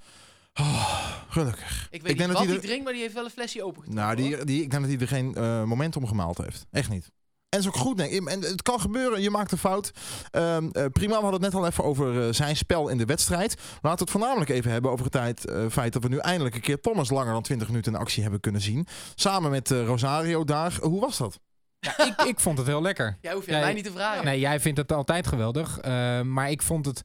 [0.60, 1.86] Oh, gelukkig.
[1.90, 2.60] Ik weet ik niet wat hij er...
[2.60, 4.04] drinkt, maar die heeft wel een flesje opengetrokken.
[4.04, 6.66] Nou, die, die, ik denk dat hij er geen uh, momentum gemaald heeft.
[6.70, 7.10] Echt niet.
[7.52, 8.28] En dat is ook goed, denk ik.
[8.28, 9.90] En het kan gebeuren, je maakt een fout.
[10.32, 13.04] Um, uh, prima, we hadden het net al even over uh, zijn spel in de
[13.04, 13.54] wedstrijd.
[13.54, 16.54] Laten we het voornamelijk even hebben over het tijd, uh, feit dat we nu eindelijk
[16.54, 18.86] een keer Thomas langer dan 20 minuten in actie hebben kunnen zien.
[19.14, 20.78] Samen met Rosario daar.
[20.80, 21.38] Hoe was dat?
[21.78, 23.18] Ja, ik, ik vond het heel lekker.
[23.20, 24.24] Jij hoeft je mij niet te vragen.
[24.24, 25.82] Nee, jij vindt het altijd geweldig.
[26.22, 27.02] maar ik vond het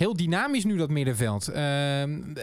[0.00, 1.48] heel dynamisch nu, dat middenveld.
[1.48, 2.34] Ehm,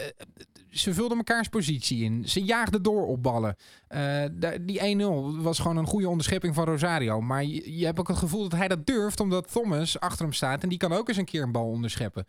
[0.70, 2.28] ze vulden mekaars positie in.
[2.28, 3.56] Ze jaagden door op ballen.
[3.88, 4.24] Uh,
[4.60, 7.20] die 1-0 was gewoon een goede onderschepping van Rosario.
[7.20, 10.32] Maar je, je, hebt ook het gevoel dat hij dat durft, omdat Thomas achter hem
[10.32, 10.62] staat.
[10.62, 12.26] En die kan ook eens een keer een bal onderscheppen.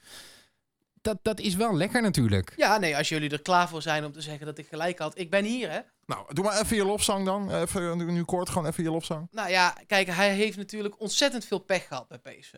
[1.02, 2.54] Dat, dat is wel lekker natuurlijk.
[2.56, 5.20] Ja, nee, als jullie er klaar voor zijn om te zeggen dat ik gelijk had.
[5.20, 5.80] Ik ben hier, hè.
[6.06, 7.52] Nou, doe maar even je lofzang dan.
[7.52, 9.28] Even, nu kort, gewoon even je lofzang.
[9.32, 12.54] Nou ja, kijk, hij heeft natuurlijk ontzettend veel pech gehad bij PSV.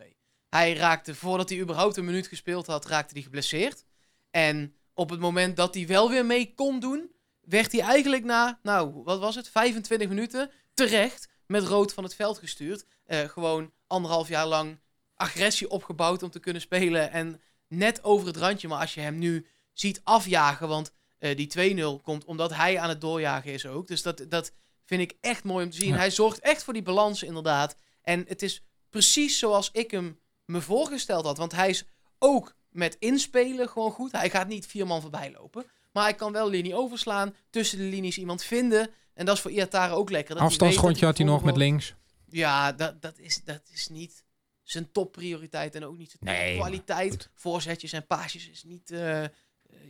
[0.52, 3.84] Hij raakte, voordat hij überhaupt een minuut gespeeld had, raakte hij geblesseerd.
[4.30, 7.10] En op het moment dat hij wel weer mee kon doen,
[7.40, 12.14] werd hij eigenlijk na, nou, wat was het, 25 minuten terecht met rood van het
[12.14, 12.84] veld gestuurd.
[13.06, 14.80] Uh, gewoon anderhalf jaar lang
[15.14, 18.68] agressie opgebouwd om te kunnen spelen en net over het randje.
[18.68, 22.88] Maar als je hem nu ziet afjagen, want uh, die 2-0 komt omdat hij aan
[22.88, 23.86] het doorjagen is ook.
[23.86, 24.52] Dus dat, dat
[24.84, 25.92] vind ik echt mooi om te zien.
[25.92, 25.96] Ja.
[25.96, 27.76] Hij zorgt echt voor die balans inderdaad.
[28.02, 30.20] En het is precies zoals ik hem
[30.52, 31.38] me voorgesteld had.
[31.38, 31.84] Want hij is
[32.18, 34.12] ook met inspelen gewoon goed.
[34.12, 35.64] Hij gaat niet vier man voorbij lopen.
[35.92, 38.90] Maar hij kan wel linie overslaan, tussen de linies iemand vinden.
[39.14, 40.36] En dat is voor Iatare ook lekker.
[40.36, 41.94] Afstandsgrondje had hij nog met links.
[42.28, 44.24] Ja, dat, dat, is, dat is niet
[44.62, 47.30] zijn topprioriteit en ook niet zijn nee, kwaliteit.
[47.34, 49.24] Voorzetjes en paasjes is niet uh,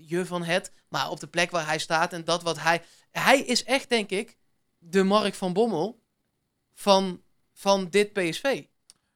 [0.09, 0.73] je van het.
[0.89, 2.83] Maar op de plek waar hij staat en dat wat hij...
[3.11, 4.37] Hij is echt, denk ik,
[4.79, 6.03] de Mark van Bommel
[6.73, 7.23] van,
[7.53, 8.65] van dit PSV.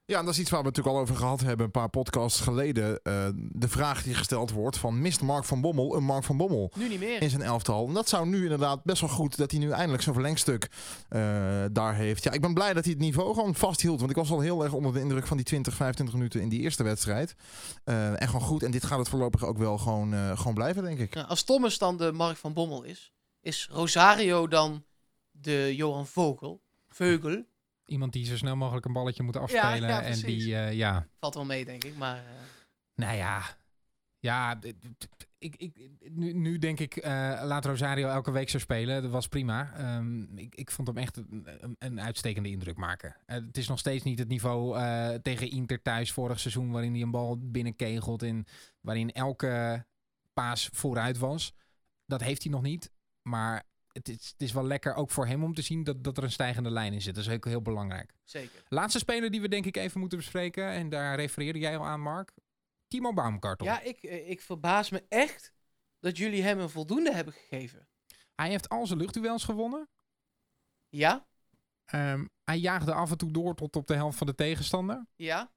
[0.09, 2.41] Ja, en dat is iets waar we natuurlijk al over gehad hebben, een paar podcasts
[2.41, 3.01] geleden.
[3.03, 6.73] Uh, de vraag die gesteld wordt van, mist Mark van Bommel een Mark van Bommel?
[6.75, 7.23] Nu niet meer.
[7.23, 7.87] In zijn elftal.
[7.89, 10.69] En dat zou nu inderdaad best wel goed, dat hij nu eindelijk zo'n verlengstuk
[11.11, 12.25] uh, daar heeft.
[12.25, 13.99] Ja, ik ben blij dat hij het niveau gewoon vasthield.
[13.99, 16.49] Want ik was al heel erg onder de indruk van die 20, 25 minuten in
[16.49, 17.35] die eerste wedstrijd.
[17.85, 18.63] Uh, en gewoon goed.
[18.63, 21.17] En dit gaat het voorlopig ook wel gewoon, gewoon blijven, denk ik.
[21.17, 24.85] Als Thomas dan de Mark van Bommel is, is Rosario dan
[25.31, 26.63] de Johan Vogel?
[26.89, 27.45] Veugel?
[27.87, 29.89] Iemand die zo snel mogelijk een balletje moet afspelen.
[29.89, 31.07] Ja, ja, en die, uh, ja.
[31.21, 31.97] Valt wel mee, denk ik.
[31.97, 32.23] Maar, uh...
[32.95, 33.43] Nou ja.
[34.19, 34.59] Ja,
[35.39, 37.03] ik, ik, nu, nu denk ik, uh,
[37.45, 39.03] laat Rosario elke week zo spelen.
[39.03, 39.97] Dat was prima.
[39.97, 43.17] Um, ik, ik vond hem echt een, een uitstekende indruk maken.
[43.27, 44.79] het is nog steeds niet het niveau
[45.23, 46.71] tegen Inter thuis vorig seizoen...
[46.71, 48.45] waarin hij een bal binnenkegelt en
[48.81, 49.85] waarin elke
[50.33, 51.55] paas vooruit was.
[52.07, 52.93] Dat heeft hij nog niet.
[53.23, 53.65] Maar
[53.97, 56.23] het is, het is wel lekker ook voor hem om te zien dat, dat er
[56.25, 57.15] een stijgende lijn in zit.
[57.15, 58.13] Dat is ook heel belangrijk.
[58.25, 58.63] Zeker.
[58.69, 60.69] Laatste speler die we denk ik even moeten bespreken.
[60.69, 62.33] En daar refereerde jij al aan, Mark.
[62.89, 63.67] Timo Baumgartel.
[63.67, 65.53] Ja, ik, eh, ik verbaas me echt
[66.01, 67.89] dat jullie hem een voldoende hebben gegeven.
[68.35, 69.89] Hij heeft al zijn luchtduels gewonnen.
[70.89, 71.27] Ja?
[71.85, 75.07] Ehm, hij jaagde af en toe door tot op de helft van de tegenstander.
[75.15, 75.53] Ja?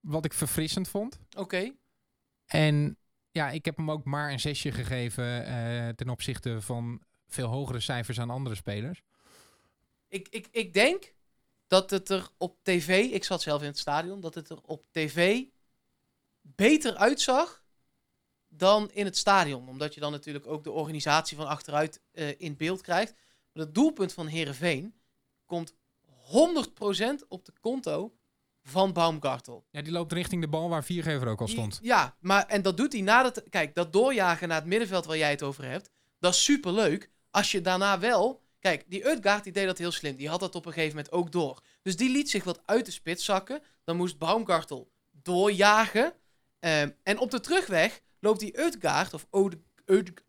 [0.00, 1.18] Wat ik verfrissend vond.
[1.36, 1.72] Oké.
[2.46, 2.98] En
[3.30, 7.02] ja, ik heb hem ook maar een zesje gegeven eh, ten opzichte van
[7.34, 9.02] veel hogere cijfers aan andere spelers.
[10.08, 11.14] Ik, ik, ik denk
[11.66, 14.84] dat het er op tv, ik zat zelf in het stadion, dat het er op
[14.90, 15.44] tv
[16.40, 17.62] beter uitzag
[18.48, 19.68] dan in het stadion.
[19.68, 23.14] Omdat je dan natuurlijk ook de organisatie van achteruit eh, in beeld krijgt.
[23.52, 24.94] Maar het doelpunt van Herenveen
[25.46, 25.76] komt 100%
[27.28, 28.14] op de konto
[28.62, 29.64] van Baumgartel.
[29.70, 31.78] Ja, die loopt richting de bal waar Viergever ook al stond.
[31.82, 33.42] Ja, maar en dat doet hij nadat...
[33.50, 37.10] Kijk, dat doorjagen naar het middenveld waar jij het over hebt, dat is superleuk.
[37.34, 38.42] Als je daarna wel...
[38.58, 40.16] Kijk, die Utgaard die deed dat heel slim.
[40.16, 41.60] Die had dat op een gegeven moment ook door.
[41.82, 43.62] Dus die liet zich wat uit de spits zakken.
[43.84, 46.12] Dan moest Baumgartel doorjagen.
[46.60, 49.26] Ehm, en op de terugweg loopt die Utgaard, of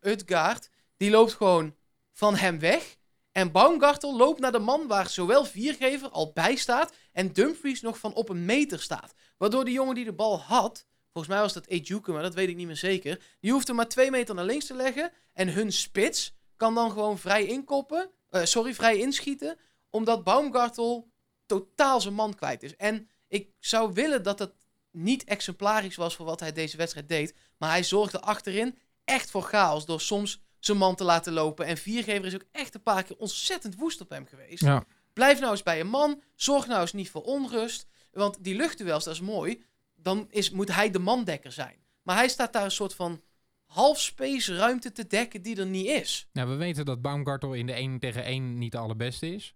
[0.00, 1.74] Utgaard, die loopt gewoon
[2.12, 2.96] van hem weg.
[3.32, 7.98] En Baumgartel loopt naar de man waar zowel Viergever al bij staat en Dumfries nog
[7.98, 9.14] van op een meter staat.
[9.36, 12.48] Waardoor die jongen die de bal had, volgens mij was dat Ejuke, maar dat weet
[12.48, 15.48] ik niet meer zeker, die hoeft hem maar twee meter naar links te leggen en
[15.48, 19.58] hun spits kan dan gewoon vrij inkoppen, eh, sorry, vrij inschieten,
[19.90, 21.08] omdat Baumgartel
[21.46, 22.76] totaal zijn man kwijt is.
[22.76, 24.52] En ik zou willen dat het
[24.90, 29.42] niet exemplarisch was voor wat hij deze wedstrijd deed, maar hij zorgde achterin echt voor
[29.42, 31.66] chaos door soms zijn man te laten lopen.
[31.66, 34.62] En Viergever is ook echt een paar keer ontzettend woest op hem geweest.
[34.62, 34.84] Ja.
[35.12, 36.22] Blijf nou eens bij een man.
[36.34, 37.86] Zorg nou eens niet voor onrust.
[38.12, 39.64] Want die luchtduels, dat is mooi.
[39.94, 41.76] Dan is, moet hij de mandekker zijn.
[42.02, 43.22] Maar hij staat daar een soort van
[43.66, 46.28] half space ruimte te dekken die er niet is.
[46.32, 49.54] Nou, we weten dat Baumgartel in de 1 tegen 1 niet de allerbeste is.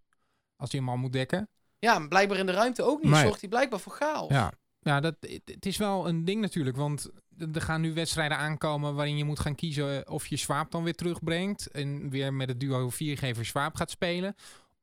[0.56, 1.48] Als hij een man moet dekken.
[1.78, 3.12] Ja, maar blijkbaar in de ruimte ook niet.
[3.12, 3.22] Nee.
[3.22, 4.30] Zorgt hij blijkbaar voor chaos.
[4.30, 6.76] Ja, ja dat, het het is wel een ding natuurlijk.
[6.76, 7.10] Want
[7.52, 10.94] er gaan nu wedstrijden aankomen waarin je moet gaan kiezen of je Swaap dan weer
[10.94, 11.70] terugbrengt.
[11.70, 14.34] En weer met het duo viergever Swaap gaat spelen.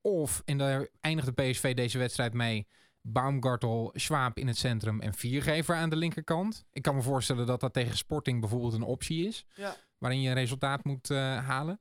[0.02, 2.68] Of, en daar eindigde PSV deze wedstrijd mee,
[3.10, 6.65] Baumgartel, Swaap in het centrum en viergever aan de linkerkant.
[6.72, 9.46] Ik kan me voorstellen dat dat tegen Sporting bijvoorbeeld een optie is.
[9.56, 9.76] Ja.
[9.98, 11.80] Waarin je een resultaat moet eh, halen.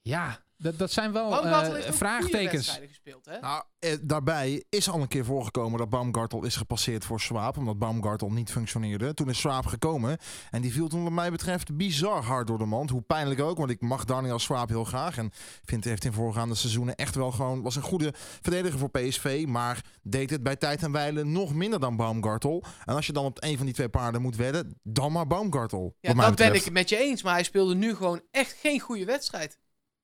[0.00, 2.80] Ja, dat, dat zijn wel eh, goede vraagtekens.
[2.88, 3.38] gespeeld, hè?
[3.40, 7.56] Nou, eh, daarbij is al een keer voorgekomen dat Baumgartel is gepasseerd voor Swaap.
[7.56, 9.14] Omdat Baumgartel niet functioneerde.
[9.14, 10.18] Toen is Swaap gekomen.
[10.50, 12.90] En die viel toen wat mij betreft bizar hard door de mand.
[12.90, 13.58] Hoe pijnlijk ook.
[13.58, 15.18] Want ik mag Daniel Swaap heel graag.
[15.18, 15.30] En
[15.64, 17.62] vind heeft in voorgaande seizoenen echt wel gewoon...
[17.62, 19.44] Was een goede verdediger voor PSV.
[19.48, 22.64] Maar deed het bij tijd en wijle nog minder dan Baumgartel.
[22.84, 24.78] En als je dan op een van die twee paarden moet wedden.
[24.82, 25.96] Dan maar Baumgartel.
[26.00, 27.22] Ja, dat ben ik het met je eens.
[27.22, 29.58] Maar hij speelde nu gewoon echt geen goede wedstrijd.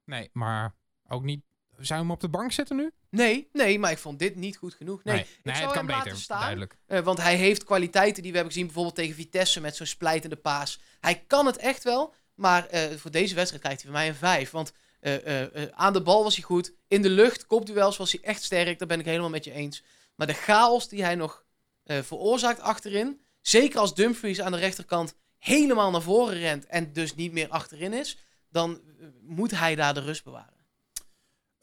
[0.05, 0.75] Nee, maar
[1.09, 1.43] ook niet.
[1.77, 2.91] Zou je hem op de bank zetten nu?
[3.11, 5.05] Nee, nee, maar ik vond dit niet goed genoeg.
[5.05, 6.17] Nee, ik nee zou het kan beter.
[6.17, 6.41] staan.
[6.41, 6.77] Duidelijk.
[6.87, 10.37] Eh, want hij heeft kwaliteiten die we hebben gezien, bijvoorbeeld tegen Vitesse met zo'n splijtende
[10.37, 10.81] paas.
[11.01, 14.15] Hij kan het echt wel, maar eh, voor deze wedstrijd krijgt hij van mij een
[14.15, 14.51] 5.
[14.51, 18.43] Want eh, aan de bal was hij goed, in de lucht, kopduels was hij echt
[18.43, 19.83] sterk, daar ben ik helemaal met je eens.
[20.15, 21.45] Maar de chaos die hij nog
[21.85, 27.33] veroorzaakt achterin, zeker als Dumfries aan de rechterkant helemaal naar voren rent en dus niet
[27.33, 28.19] meer achterin is,
[28.53, 30.63] dan eh, moet hij daar de rust bewaren.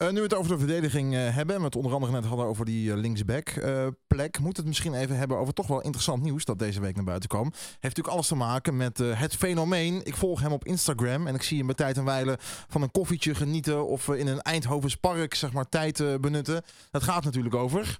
[0.00, 2.24] Eh, nu we het over de verdediging eh, hebben, en we het onder andere net
[2.24, 3.52] hadden over die eh, linksback
[4.06, 7.04] plek, moet het misschien even hebben over toch wel interessant nieuws dat deze week naar
[7.04, 7.50] buiten kwam.
[7.52, 10.00] Heeft natuurlijk alles te maken met het fenomeen.
[10.04, 12.90] Ik volg hem op Instagram en ik zie hem bij tijd en wijle van een
[12.90, 16.62] koffietje genieten of in een Eindhovens park zeg maar tijd benutten.
[16.90, 17.98] Het gaat natuurlijk over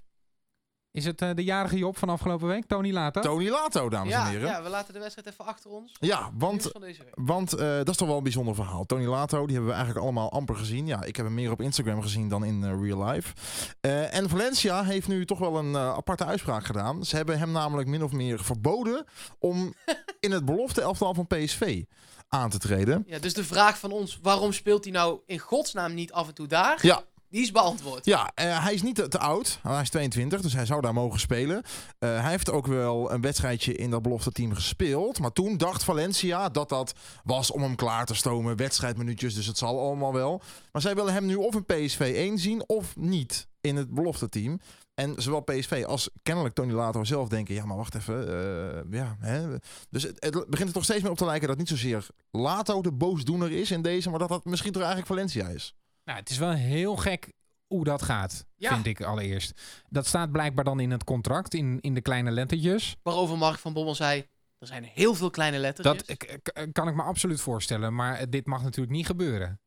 [0.93, 3.21] Is het eh, de jarige Job van afgelopen week, Tony Lato?
[3.21, 4.47] Tony Lato, dames en heren.
[4.47, 5.95] ja, we laten de wedstrijd even achter ons.
[5.99, 6.71] Ja, want.
[7.13, 8.85] Want eh, dat is toch wel een bijzonder verhaal.
[8.85, 10.87] Tony Lato, die hebben we eigenlijk allemaal amper gezien.
[10.87, 13.33] Ja, ik heb hem meer op Instagram gezien dan in eh, real life.
[13.81, 17.05] Eh, en Valencia heeft nu toch wel een aparte uitspraak gedaan.
[17.05, 19.05] Ze hebben hem namelijk min of meer verboden
[19.39, 19.73] om
[20.19, 21.83] in het belofte elftal van PSV
[22.27, 23.03] aan te treden.
[23.07, 26.33] Ja, dus de vraag van ons, waarom speelt hij nou in godsnaam niet af en
[26.33, 26.79] toe daar?
[26.81, 28.05] Ja, Die is beantwoord.
[28.05, 29.59] Ja, eh, hij is niet te, oud.
[29.61, 31.63] Hij is 22, dus hij zou daar mogen spelen.
[31.99, 35.19] Eh, hij heeft ook wel een wedstrijdje in dat belofte team gespeeld.
[35.19, 38.55] Maar toen dacht Valencia dat dat was om hem klaar te stomen.
[38.55, 40.41] Wedstrijdminuutjes, dus het zal allemaal wel.
[40.71, 44.29] Maar zij willen hem nu of in PSV 1 zien of niet in het belofte
[44.29, 44.59] team.
[44.93, 47.55] En zowel PSV als kennelijk Tony Lato zelf denken...
[47.55, 48.27] ja, maar wacht even.
[48.27, 49.57] eh, ja, hè.
[49.89, 51.47] Dus het, het begint er toch steeds meer op te lijken...
[51.47, 54.09] dat niet zozeer Lato de boosdoener is in deze...
[54.09, 55.75] maar dat dat misschien toch eigenlijk Valencia is.
[56.03, 57.31] Nou, het is wel heel gek
[57.67, 58.73] hoe dat gaat, Ja.
[58.73, 59.61] vind ik allereerst.
[59.89, 62.95] Dat staat blijkbaar dan in het contract, in, in de kleine lettertjes.
[63.03, 64.25] Waarover Mark van Bommel zei,
[64.59, 66.05] er zijn heel veel kleine lettertjes.
[66.07, 69.59] Dat k- kan ik me absoluut voorstellen, maar eh, dit mag natuurlijk niet gebeuren.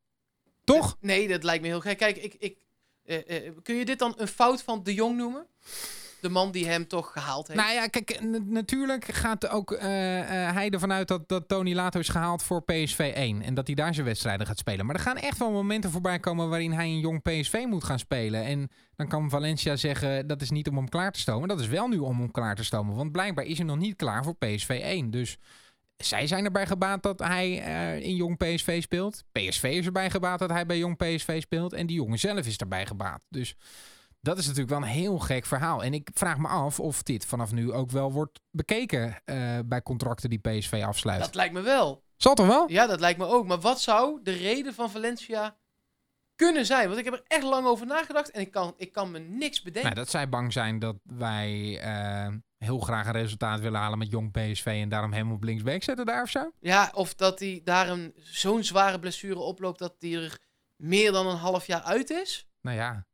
[0.64, 0.96] Toch?
[1.00, 1.98] Nee, dat lijkt me heel gek.
[1.98, 2.56] Kijk, ik, ik,
[3.04, 5.46] eh, eh, kun je dit dan een fout van de Jong noemen?
[6.24, 7.60] De man die hem toch gehaald heeft.
[7.60, 11.98] Nou ja, kijk, natuurlijk gaat ook eh, eh, hij ervan uit dat, dat Tony Lato
[11.98, 13.42] is gehaald voor PSV 1.
[13.42, 14.86] En dat hij daar zijn wedstrijden gaat spelen.
[14.86, 17.98] Maar er gaan echt wel momenten voorbij komen waarin hij een jong PSV moet gaan
[17.98, 18.44] spelen.
[18.44, 21.48] En dan kan Valencia zeggen, dat is niet om hem klaar te stomen.
[21.48, 22.96] Dat is wel nu om hem klaar te stomen.
[22.96, 25.10] Want blijkbaar is hij nog niet klaar voor PSV 1.
[25.10, 25.38] Dus
[25.96, 29.24] zij zijn erbij gebaat dat hij eh, in jong PSV speelt.
[29.32, 31.72] PSV is erbij gebaat dat hij bij jong PSV speelt.
[31.72, 33.20] En die jongen zelf is erbij gebaat.
[33.28, 33.56] Dus
[34.24, 35.82] dat is natuurlijk wel een heel gek verhaal.
[35.82, 39.82] En ik vraag me af of dit vanaf nu ook wel wordt bekeken eh, bij
[39.82, 41.20] contracten die PSV afsluit.
[41.20, 42.02] Dat lijkt me wel.
[42.16, 42.70] Zal toch wel?
[42.70, 43.46] Ja, dat lijkt me ook.
[43.46, 45.56] Maar wat zou de reden van Valencia
[46.34, 46.86] kunnen zijn?
[46.86, 49.62] Want ik heb er echt lang over nagedacht en ik kan, ik kan me niks
[49.62, 49.92] bedenken.
[49.92, 54.10] Nou, dat zij bang zijn dat wij eh, heel graag een resultaat willen halen met
[54.10, 56.50] jong PSV en daarom hem op linksback zetten daar of zo.
[56.60, 60.38] Ja, of dat hij daar zo'n zware blessure oploopt dat hij er
[60.76, 62.48] meer dan een half jaar uit is?
[62.60, 63.06] Nou ja,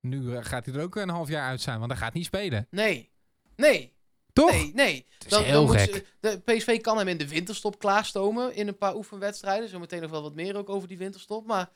[0.00, 2.66] nu gaat hij er ook een half jaar uit zijn, want hij gaat niet spelen.
[2.70, 3.10] Nee.
[3.56, 3.98] Nee.
[4.32, 4.50] Toch?
[4.50, 5.06] Nee, nee.
[5.26, 5.94] is heel moet gek.
[5.94, 9.68] ze- de PSV kan hem in de winterstop klaarstomen in een paar oefenwedstrijden.
[9.68, 11.46] Zometeen nog wel wat meer ook over die winterstop.
[11.46, 11.70] Maar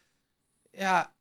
[0.70, 1.13] ja,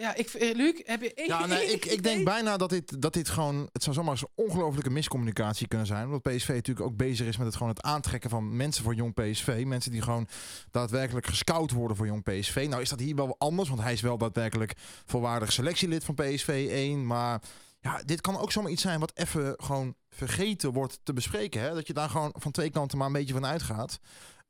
[0.00, 3.12] ja ik, eh, Luc, heb je Ja, nee, ik, ik denk bijna dat dit, dat
[3.12, 3.68] dit gewoon...
[3.72, 6.04] Het zou zomaar een ongelofelijke miscommunicatie kunnen zijn.
[6.04, 9.14] Omdat PSV natuurlijk ook bezig is met het, gewoon het aantrekken van mensen voor jong
[9.14, 9.62] PSV.
[9.66, 10.28] Mensen die gewoon
[10.70, 12.66] daadwerkelijk gescout worden voor jong PSV.
[12.68, 14.72] Nou is dat hier wel anders, want hij is wel daadwerkelijk
[15.06, 17.06] volwaardig selectielid van PSV 1.
[17.06, 17.42] Maar
[17.80, 21.60] ja, dit kan ook zomaar iets zijn wat even gewoon vergeten wordt te bespreken.
[21.60, 21.74] Hè?
[21.74, 23.98] Dat je daar gewoon van twee kanten maar een beetje van uitgaat.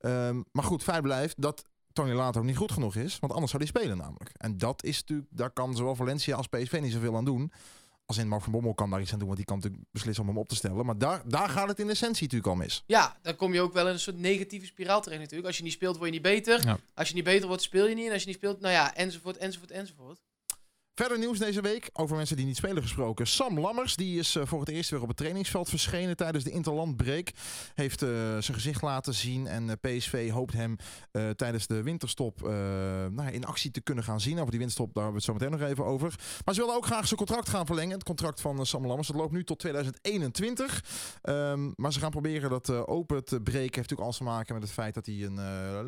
[0.01, 3.19] Ehm, maar goed, feit blijft dat Tony Lato niet goed genoeg is.
[3.19, 4.31] Want anders zou hij spelen namelijk.
[4.37, 7.53] En dat is natuurlijk, daar kan zowel Valencia als PSV niet zoveel aan doen.
[8.07, 10.23] Als in Mark van Bommel kan daar iets aan doen, want die kan natuurlijk beslissen
[10.25, 10.87] om hem op te stellen.
[10.87, 12.83] Maar daar, daar gaat het in essentie natuurlijk al mis.
[12.87, 15.49] Ja, dan kom je ook wel in een soort negatieve spiraal terecht natuurlijk.
[15.49, 16.67] Als je niet speelt, word je niet beter.
[16.67, 16.79] Ja.
[16.95, 18.07] Als je niet beter wordt, speel je niet.
[18.07, 20.21] En als je niet speelt, nou ja, enzovoort, enzovoort, enzovoort.
[20.95, 23.27] Verder nieuws deze week over mensen die niet spelen gesproken.
[23.27, 26.51] Sam Lammers, die is eh, voor het eerst weer op het trainingsveld verschenen tijdens de
[26.51, 27.31] Interlandbreak.
[27.75, 30.77] Heeft eh, zijn gezicht laten zien en eh, PSV hoopt hem
[31.37, 32.41] tijdens de winterstop
[33.11, 34.39] nou in actie te kunnen gaan zien.
[34.39, 36.15] Over die winterstop, daar hebben we het zo meteen nog even over.
[36.45, 37.95] Maar ze willen ook graag zijn contract gaan verlengen.
[37.95, 40.85] Het contract van Sam Lammers, dat loopt nu tot 2021.
[41.23, 43.61] Ehm, maar ze gaan proberen dat open te breken.
[43.61, 45.41] Heeft natuurlijk alles te maken met het feit dat hij een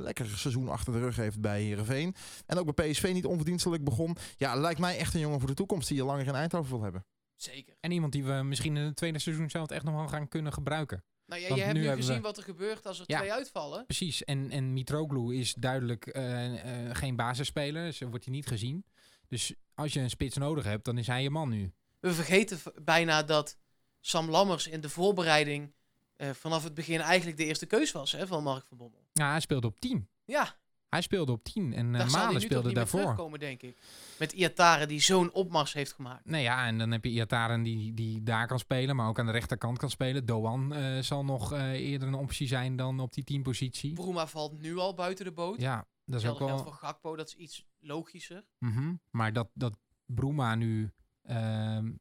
[0.02, 2.14] lekker seizoen achter de rug heeft bij Heerenveen.
[2.46, 4.16] En ook bij PSV niet onverdienstelijk begon.
[4.36, 6.82] Ja, lijkt mij echt een jongen voor de toekomst die je langer in Eindhoven wil
[6.82, 7.04] hebben.
[7.36, 7.76] Zeker.
[7.80, 10.52] En iemand die we misschien in het tweede seizoen zelf echt nog wel gaan kunnen
[10.52, 11.04] gebruiken.
[11.26, 13.18] Nou ja, Want je hebt nu gezien we- wat er gebeurt als er Ja.
[13.18, 13.84] twee uitvallen.
[13.86, 18.84] Precies, en, en Mitroglou is duidelijk eh, eh, geen basisspeler, dus wordt hij niet gezien.
[19.28, 21.72] Dus als je een spits nodig hebt, dan is hij je man nu.
[22.00, 23.58] We vergeten bijna dat
[24.00, 25.74] Sam Lammers in de voorbereiding
[26.16, 29.00] eh, vanaf het begin eigenlijk de eerste keus was hè, van Mark van Bommel.
[29.12, 30.08] Ja, hij speelde op 10.
[30.24, 30.56] Ja,
[30.92, 33.00] Hij speelde op 10 en uh, Malen speelde daarvoor.
[33.00, 33.76] terugkomen, denk ik.
[34.18, 36.24] Met Iatare die zo'n opmars heeft gemaakt.
[36.24, 39.26] Nee, ja, en dan heb je Iataren die, die daar kan spelen, maar ook aan
[39.26, 40.26] de rechterkant kan spelen.
[40.26, 43.92] Doan eh, zal nog eh, eerder een optie zijn dan op die 10 positie.
[43.92, 45.60] Bruma valt nu al buiten de boot.
[45.60, 46.58] Ja, dat is ook wel...
[46.58, 48.44] voor Gakpo, dat is iets logischer.
[48.58, 48.94] Mhm.
[49.10, 51.92] Maar dat, dat Bruma nu ehm,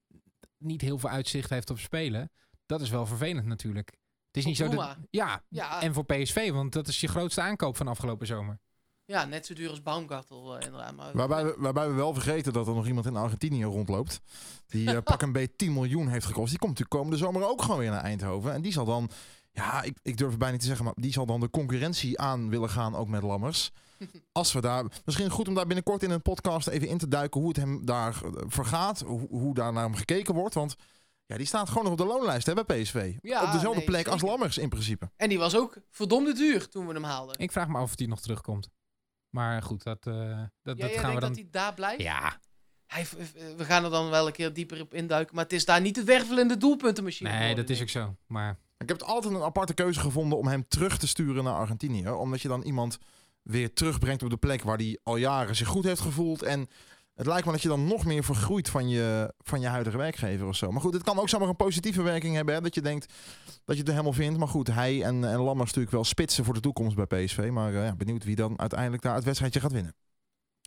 [0.57, 2.31] niet heel veel uitzicht heeft op spelen,
[2.65, 3.89] dat is wel vervelend natuurlijk.
[4.27, 4.97] Het is Voor niet zo dat...
[5.09, 8.59] Ja, Ja, en voor PSV, want dat is je grootste aankoop van afgelopen zomer.
[9.11, 10.95] Ja net zo duur als Baumgartel eh, inderdaad.
[10.95, 14.21] Maar, Waarbij we, waarbij we wel vergeten dat er nog iemand in Argentinië rondloopt.
[14.67, 16.49] Die eh, pak een beetje 10 miljoen heeft gekost.
[16.49, 18.53] Die komt natuurlijk komende zomer ook gewoon weer naar Eindhoven.
[18.53, 19.09] En die zal dan,
[19.51, 22.19] ja, ik, ik durf het bijna niet te zeggen, maar die zal dan de concurrentie
[22.19, 23.71] aan willen gaan, ook met Lammers.
[24.31, 27.39] Als we daar, misschien goed om daar binnenkort in een podcast even in te duiken
[27.39, 28.99] hoe het hem daar eh, vergaat.
[28.99, 30.53] Hoe, hoe daar naar hem gekeken wordt.
[30.53, 30.75] Want
[31.25, 33.15] ja, die staat gewoon nog op de loonlijst hè, bij PSV.
[33.21, 34.21] Ja, op dezelfde nee, plek als.
[34.21, 35.11] Lammers in principe.
[35.15, 37.39] En die was ook verdomde duur toen we hem haalden.
[37.39, 38.69] Ik vraag me af of hij nog terugkomt.
[39.31, 41.29] Maar goed, dat, eh, dat, Ja, dat jij gaan we dan...
[41.29, 42.01] dat hij daar blijft?
[42.01, 42.39] Ja,
[42.87, 43.05] Hij,
[43.57, 45.35] we gaan er dan wel een keer dieper op induiken.
[45.35, 47.29] Maar het is daar niet de wervelende doelpuntenmachine.
[47.29, 48.15] nee, geworden, dat is ook zo.
[48.27, 51.53] Maar Ik heb het altijd een aparte keuze gevonden om hem terug te sturen naar
[51.53, 52.09] Argentinië.
[52.09, 52.97] Omdat je dan iemand
[53.41, 56.43] weer terugbrengt op de plek waar hij al jaren zich goed heeft gevoeld.
[56.43, 56.67] En
[57.21, 60.47] het lijkt me dat je dan nog meer vergroeit van je, van je huidige werkgever
[60.47, 60.71] of zo.
[60.71, 62.55] Maar goed, het kan ook zomaar een positieve werking hebben.
[62.55, 63.13] Hè, dat je denkt
[63.65, 64.37] dat je het er helemaal vindt.
[64.37, 67.49] Maar goed, hij en, en Lammers natuurlijk wel spitsen voor de toekomst bij PSV.
[67.51, 69.95] Maar eh, ja, benieuwd wie dan uiteindelijk daar het wedstrijdje gaat winnen.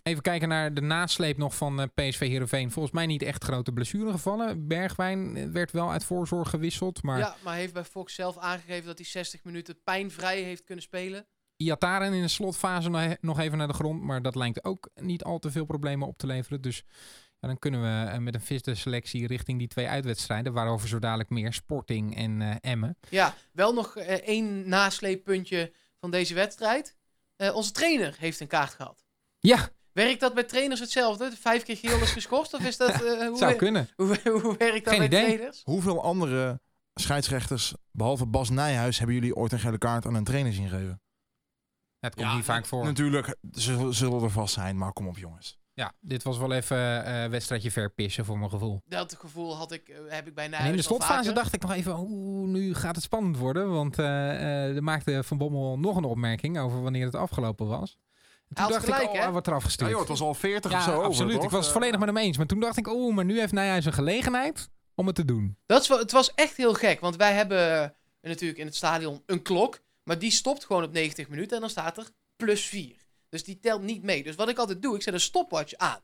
[0.03, 2.71] Even kijken naar de nasleep nog van eh, PSV Heerenveen.
[2.71, 4.67] Volgens mij niet echt grote blessuregevallen.
[4.67, 7.03] Bergwijn eh, werd wel uit voorzorg gewisseld.
[7.03, 10.83] Maar Ja, maar heeft bij Fox zelf aangegeven dat hij 60 minuten pijnvrij heeft kunnen
[10.83, 11.25] spelen.
[11.57, 14.01] Iataren in de slotfase nog- even naar de grond.
[14.01, 16.61] Maar dat lijkt ook niet al te veel problemen op te leveren.
[16.61, 16.83] Dus
[17.39, 20.53] ja, dan kunnen we eh, met een viste selectie richting die twee uitwedstrijden.
[20.53, 22.97] Waarover zo dadelijk meer Sporting en eh, Emmen.
[23.09, 26.95] Ja, wel nog eh, één nasleeppuntje van deze wedstrijd.
[27.35, 29.03] Eh, onze trainer heeft een kaart gehad.
[29.39, 31.29] Ja, Werkt dat bij trainers hetzelfde?
[31.29, 32.53] De Vijf keer geel is geschorst?
[32.53, 32.89] Of is dat...
[33.03, 33.89] eh, hoe, Zou kunnen.
[33.95, 35.23] hoe, hoe werkt dat Geen bij idee.
[35.25, 35.61] trainers?
[35.63, 36.59] Hoeveel andere
[36.93, 41.01] scheidsrechters, behalve Bas Nijhuis, hebben jullie ooit een gele kaart aan een trainer zien geven?
[42.05, 42.83] Het komt Ja, niet vaak voor.
[42.85, 45.57] Natuurlijk zullen, zullen er vast zijn, maar kom op jongens.
[45.73, 48.81] Ja, dit was wel even eh wedstrijdje verpissen voor mijn gevoel.
[48.85, 51.61] Dat gevoel had ik, eh, heb ik bij En Nijhuis in de slotfase dacht ik
[51.61, 53.71] nog even, oeh, nu gaat het spannend worden.
[53.71, 57.97] Want eh eh, er maakte Van Bommel nog een opmerking over wanneer het afgelopen was.
[58.49, 59.19] En toen dacht ik, gelijk, oh, hè?
[59.21, 59.89] hij wordt eraf Ja, gestuurd.
[59.89, 61.43] joh, het was al 40 Ja, of zo over, absoluut.
[61.43, 62.37] Ik was het volledig met hem eens.
[62.37, 65.57] Maar toen dacht ik, oeh, maar nu heeft Nijhuis een gelegenheid om het te doen.
[65.65, 69.21] Dat is wel, het was echt heel gek, want wij hebben natuurlijk in het stadion
[69.25, 72.95] een klok, maar die stopt gewoon op 90 minuten en dan staat er plus 4.
[73.29, 74.23] Dus die telt niet mee.
[74.23, 75.99] Dus wat ik altijd doe, ik zet een stopwatch aan.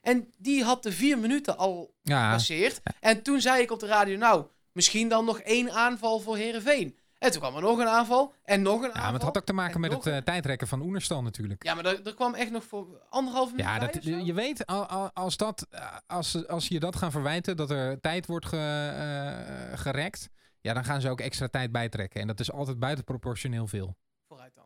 [0.00, 2.80] En die had de vier minuten al Ja, gepasseerd.
[3.00, 6.98] En toen zei ik op de radio, nou, misschien dan nog één aanval voor Herenveen.
[7.18, 9.02] En toen kwam er nog een aanval en nog een ja aanval.
[9.04, 11.64] maar het had ook te maken en met het eh, tijdrekken van Oenerstal natuurlijk.
[11.64, 14.86] Ja, maar er, er kwam echt nog voor anderhalf minuut Ja, dat, je weet, al-
[14.86, 18.56] al- als, dat, eh, als, als je dat gaan verwijten, dat er tijd wordt ge,
[18.96, 20.28] eh, gerekt,
[20.64, 22.20] ja, dan gaan ze ook extra tijd bijtrekken.
[22.20, 23.96] En dat is altijd buitenproportioneel veel.
[24.28, 24.64] Vooruit dan.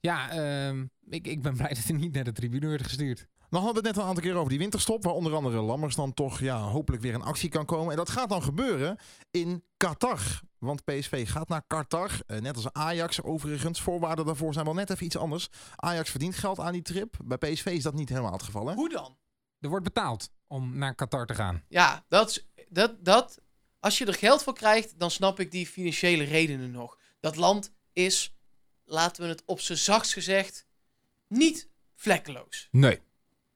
[0.00, 3.26] Ja, ehm, ik, ik ben blij dat hij niet naar de tribune werd gestuurd.
[3.50, 5.60] Dan hadden we het net al een aantal keer over die winterstop, waar onder andere
[5.60, 7.90] Lammers dan toch ja, hopelijk weer in actie kan komen.
[7.90, 8.96] En dat gaat dan gebeuren
[9.30, 10.40] in Qatar.
[10.58, 13.80] Want PSV gaat naar Qatar, eh, net als Ajax overigens.
[13.80, 15.48] Voorwaarden daarvoor zijn wel net even iets anders.
[15.76, 17.16] Ajax verdient geld aan die trip.
[17.24, 18.66] Bij PSV is dat niet helemaal het geval.
[18.66, 18.74] Hè?
[18.74, 19.16] Hoe dan?
[19.60, 21.62] Er wordt betaald om naar Qatar te gaan.
[21.68, 23.40] Ja, dat, is- dat, dat,
[23.80, 26.98] als je er geld voor krijgt, dan snap ik die financiële redenen nog.
[27.20, 28.34] Dat land is,
[28.84, 30.66] laten we het op z'n zachtst gezegd,
[31.28, 32.68] niet vlekkeloos.
[32.70, 33.00] Nee.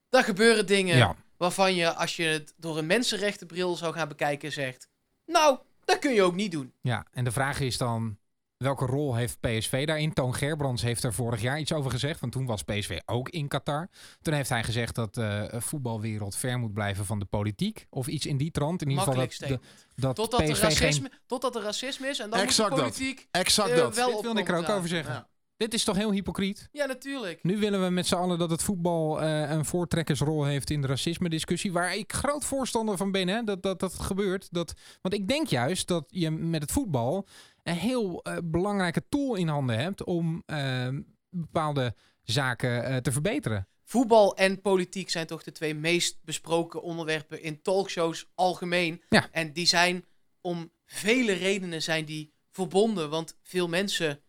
[0.08, 1.16] Daar gebeuren dingen Ja.
[1.36, 4.88] waarvan je, als je het door een mensenrechtenbril zou gaan bekijken, zegt...
[5.26, 6.72] Nou, dat kun je ook niet doen.
[6.80, 8.18] ja, en de vraag is dan,
[8.62, 10.12] welke rol heeft PSV daarin?
[10.12, 13.48] Toon Gerbrands heeft er vorig jaar iets over gezegd, want toen was PSV ook in
[13.48, 13.88] Qatar.
[14.22, 17.86] Toen heeft hij gezegd dat de voetbalwereld ver moet blijven van de politiek.
[17.90, 18.82] Of iets in die trant.
[18.82, 19.58] In ieder geval dat, de,
[19.96, 22.84] dat Totdat er, PSV geen racisme, totdat er racisme is en dan Exact moet de
[22.84, 22.94] dat.
[22.94, 23.94] politiek Exact eh, dat.
[23.94, 25.14] wel Dit wilde ik er ook over zeggen.
[25.14, 25.30] Ja.
[25.62, 26.68] Dit is toch heel hypocriet?
[26.72, 27.42] Ja, natuurlijk.
[27.42, 30.86] Nu willen we met z'n allen dat het voetbal eh, een voortrekkersrol heeft in de
[30.86, 31.72] racisme-discussie.
[31.72, 34.48] Waar ik groot voorstander van ben, hè, dat, dat dat gebeurt.
[34.50, 37.26] Dat, want ik denk juist dat je met het voetbal
[37.62, 40.88] een heel eh, belangrijke tool in handen hebt om eh,
[41.30, 43.68] bepaalde zaken eh, te verbeteren.
[43.84, 49.02] Voetbal en politiek zijn toch de twee meest besproken onderwerpen in talkshows algemeen.
[49.08, 49.28] Ja.
[49.30, 50.04] En die zijn
[50.40, 53.10] om vele redenen zijn die verbonden.
[53.10, 54.20] Want veel mensen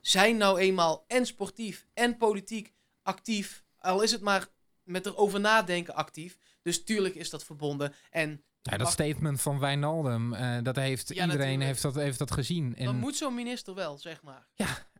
[0.00, 2.72] zijn nou eenmaal en sportief en politiek
[3.02, 3.64] actief.
[3.78, 4.48] Al is het maar
[4.82, 6.38] met erover nadenken actief.
[6.62, 7.94] Dus tuurlijk is dat verbonden.
[8.10, 11.64] En Ja, dat statement van Wijnaldum, eh, dat heeft Ja, iedereen natuurlijk.
[11.64, 12.76] heeft dat, heeft dat gezien.
[12.76, 14.46] En, dan moet zo'n minister wel, zeg maar.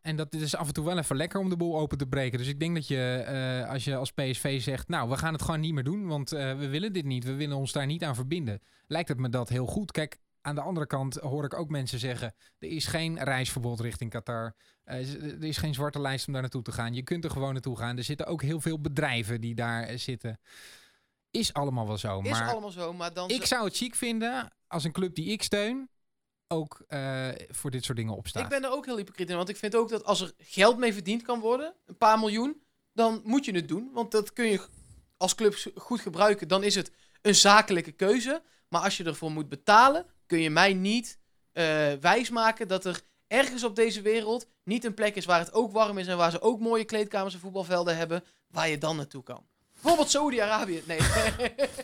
[0.01, 2.37] En dat is af en toe wel even lekker om de boel open te breken.
[2.37, 5.41] Dus ik denk dat je, eh, als je als PSV zegt, nou, we gaan het
[5.41, 8.03] gewoon niet meer doen, want eh, we willen dit niet, we willen ons daar niet
[8.03, 8.61] aan verbinden.
[8.87, 9.91] Lijkt het me dat heel goed.
[9.91, 14.09] Kijk, aan de andere kant hoor ik ook mensen zeggen, er is geen reisverbod richting
[14.09, 14.55] Qatar.
[14.83, 16.93] Er is geen zwarte lijst om daar naartoe te gaan.
[16.93, 17.97] Je kunt er gewoon naartoe gaan.
[17.97, 20.39] Er zitten ook heel veel bedrijven die daar zitten.
[21.33, 22.19] Is allemaal wel zo.
[22.19, 23.29] Is maar allemaal zo, maar dan...
[23.29, 25.89] ik zou het chic vinden als een club die ik steun
[26.47, 28.43] ook eh, voor dit soort dingen opstaat.
[28.43, 30.77] Ik ben er ook heel hypocriet in, want ik vind ook dat als er geld
[30.77, 32.63] mee verdiend kan worden, een paar miljoen,
[32.93, 33.89] dan moet je het doen.
[33.93, 34.67] Want dat kun je
[35.17, 38.41] als club goed gebruiken, dan is het een zakelijke keuze.
[38.69, 41.19] Maar als je ervoor moet betalen, kun je mij niet
[41.51, 45.71] eh, wijsmaken dat er ergens op deze wereld niet een plek is waar het ook
[45.71, 49.23] warm is en waar ze ook mooie kleedkamers en voetbalvelden hebben, waar je dan naartoe
[49.23, 49.45] kan.
[49.83, 50.83] Bijvoorbeeld Saudi-Arabië.
[50.87, 50.99] Nee.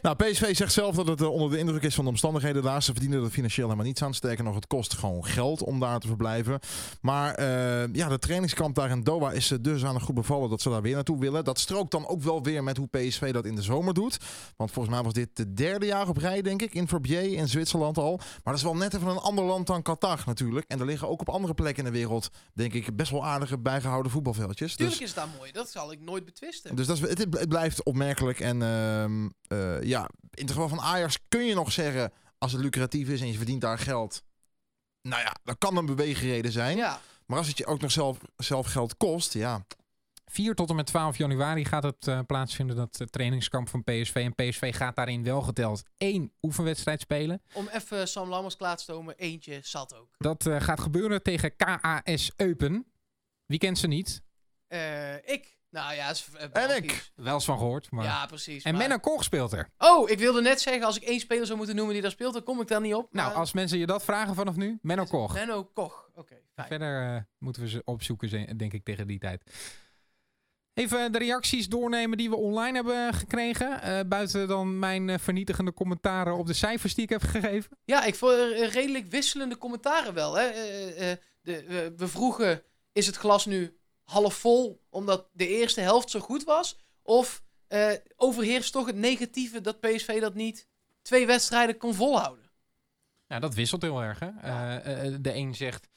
[0.01, 2.83] Nou, PSV zegt zelf dat het eh, onder de indruk is van de omstandigheden daar.
[2.83, 4.13] Ze verdienen er financieel helemaal niets aan.
[4.13, 6.59] Sterker nog, het kost gewoon geld om daar te verblijven.
[7.01, 10.49] Maar eh, ja, de trainingskamp daar in Doha is ze dus aan een goed bevallen
[10.49, 11.43] dat ze daar weer naartoe willen.
[11.43, 14.17] Dat strookt dan ook wel weer met hoe PSV dat in de zomer doet.
[14.55, 17.47] Want volgens mij was dit de derde jaar op rij, denk ik, in Verbier in
[17.47, 18.17] Zwitserland al.
[18.17, 20.65] Maar dat is wel net even een ander land dan Qatar natuurlijk.
[20.67, 23.57] En er liggen ook op andere plekken in de wereld, denk ik, best wel aardige
[23.57, 24.75] bijgehouden voetbalveldjes.
[24.75, 26.75] Tuurlijk Dus, is daar mooi, dat zal ik nooit betwisten.
[26.75, 28.39] dus dat is, het, het blijft opmerkelijk.
[28.39, 32.61] En ehm, eh, ja, in het geval van Ajax kun je nog zeggen, als het
[32.61, 34.23] lucratief is en je verdient daar geld.
[35.01, 36.77] Nou ja, dat kan een beweegreden zijn.
[36.77, 39.65] Ja, Maar als het je ook nog zelf, zelf geld kost, ja.
[40.25, 44.15] 4 tot en met 12 januari gaat het eh, plaatsvinden, dat eh, trainingskamp van PSV.
[44.15, 47.41] En PSV gaat daarin wel geteld één oefenwedstrijd spelen.
[47.53, 50.09] om even Sam Lammers klaar te stomen, eentje zat ook.
[50.17, 52.85] Dat eh, gaat gebeuren tegen KAS Eupen.
[53.45, 54.21] Wie kent ze niet?
[54.67, 55.57] Eh, ik.
[55.69, 57.11] Nou ja, is, eh, En ik.
[57.15, 57.91] Wel eens van gehoord.
[57.91, 58.03] Maar...
[58.03, 58.63] Ja, precies.
[58.63, 59.69] en maar- Menno Koch speelt er.
[59.77, 62.33] Oh, ik wilde net zeggen, als ik één speler zou moeten noemen die daar speelt,
[62.33, 63.13] dan kom ik daar niet op.
[63.13, 65.33] Nou, als mensen je dat vragen vanaf nu, Menno Koch.
[65.33, 66.09] Menno Koch.
[66.15, 66.67] Oké, fijn.
[66.67, 69.43] Verder eh, moeten we ze opzoeken, denk ik, tegen die tijd.
[70.73, 73.81] Even de reacties doornemen die we online hebben gekregen.
[73.81, 77.77] Eh, buiten dan mijn eh, vernietigende commentaren op de cijfers die ik heb gegeven.
[77.85, 80.33] Ja, ik vond eh, redelijk wisselende commentaren wel.
[80.37, 80.43] Hè?
[80.45, 83.78] Eh, eh, de, we vroegen, is het glas nu
[84.09, 86.77] half vol omdat de eerste helft zo goed was?
[87.01, 90.67] Of eh, overheerst toch het negatieve dat PSV dat niet
[91.01, 92.51] twee wedstrijden kon volhouden?
[93.27, 94.19] Ja, dat wisselt heel erg.
[94.19, 94.29] Hè?
[94.41, 95.87] Eh, eh, de een zegt,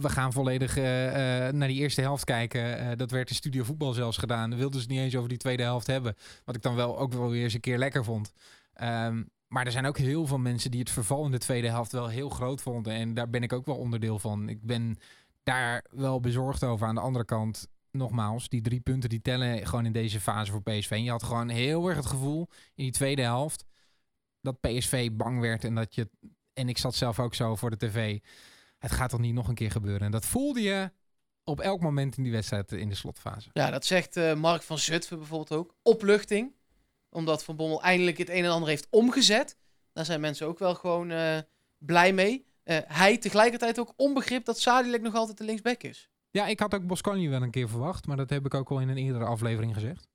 [0.00, 2.98] we gaan volledig naar die eerste helft kijken.
[2.98, 4.56] Dat werd in Studio Voetbal zelfs gedaan.
[4.56, 6.16] Wilden ze het niet eens over die tweede helft hebben.
[6.44, 8.32] Wat ik dan wel ook wel weer eens een keer lekker vond.
[8.74, 11.92] Ehm, maar er zijn ook heel veel mensen die het verval in de tweede helft
[11.92, 12.92] wel heel groot vonden.
[12.92, 14.48] En daar ben ik ook wel onderdeel van.
[14.48, 14.98] Ik ben
[15.50, 16.86] daar wel bezorgd over.
[16.86, 20.62] Aan de andere kant, nogmaals, die drie punten die tellen gewoon in deze fase voor
[20.62, 20.90] PSV.
[20.90, 23.64] En je had gewoon heel erg het gevoel in die tweede helft
[24.40, 26.08] dat PSV bang werd en dat je
[26.52, 28.18] en ik zat zelf ook zo voor de tv.
[28.78, 30.00] Het gaat toch niet nog een keer gebeuren.
[30.00, 30.92] En dat voelde je
[31.44, 33.50] op elk moment in die wedstrijd in de slotfase.
[33.52, 35.74] Ja, dat zegt eh, Mark van Zutphen bijvoorbeeld ook.
[35.82, 36.52] Opluchting.
[37.08, 39.56] Omdat Van Bommel eindelijk het een en ander heeft omgezet.
[39.92, 41.38] Daar zijn mensen ook wel gewoon eh,
[41.78, 42.46] blij mee.
[42.70, 46.10] Eh, hij tegelijkertijd ook onbegrip dat Sadilek nog altijd de linksback is.
[46.30, 48.80] Ja, ik had ook Boscagli wel een keer verwacht, maar dat heb ik ook al
[48.80, 50.08] in een eerdere aflevering gezegd.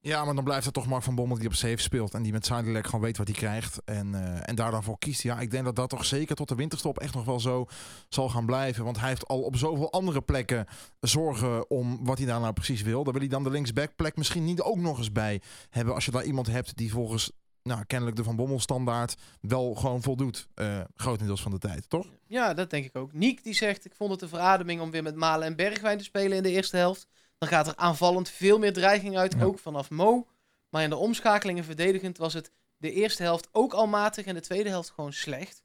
[0.00, 2.14] Ja, maar dan blijft het toch Mark van Bommel die op safe speelt.
[2.14, 3.84] En die met Zuiderlek gewoon weet wat hij krijgt.
[3.84, 5.22] En, eh en daar dan voor kiest.
[5.22, 7.66] Ja, ik denk dat dat toch zeker tot de winterstop echt nog wel zo
[8.08, 8.84] zal gaan blijven.
[8.84, 10.66] Want hij heeft al op zoveel andere plekken
[11.00, 13.04] zorgen om wat hij daar nou precies wil.
[13.04, 15.94] Daar wil hij dan de linksbackplek misschien niet ook nog eens bij hebben.
[15.94, 17.32] Als je daar iemand hebt die volgens
[17.64, 20.48] nou, kennelijk de Van Bommel standaard wel gewoon voldoet.
[20.54, 22.06] eh grotendeels van de tijd, toch?
[22.26, 23.12] Ja, dat denk ik ook.
[23.12, 26.04] Niek die zegt, ik vond het een verademing om weer met Malen en Bergwijn te
[26.04, 27.06] spelen in de eerste helft.
[27.38, 29.44] Dan gaat er aanvallend veel meer dreiging uit, Ja.
[29.44, 30.26] ook vanaf Mo.
[30.68, 34.40] Maar in de omschakelingen verdedigend was het de eerste helft ook al matig en de
[34.40, 35.62] tweede helft gewoon slecht.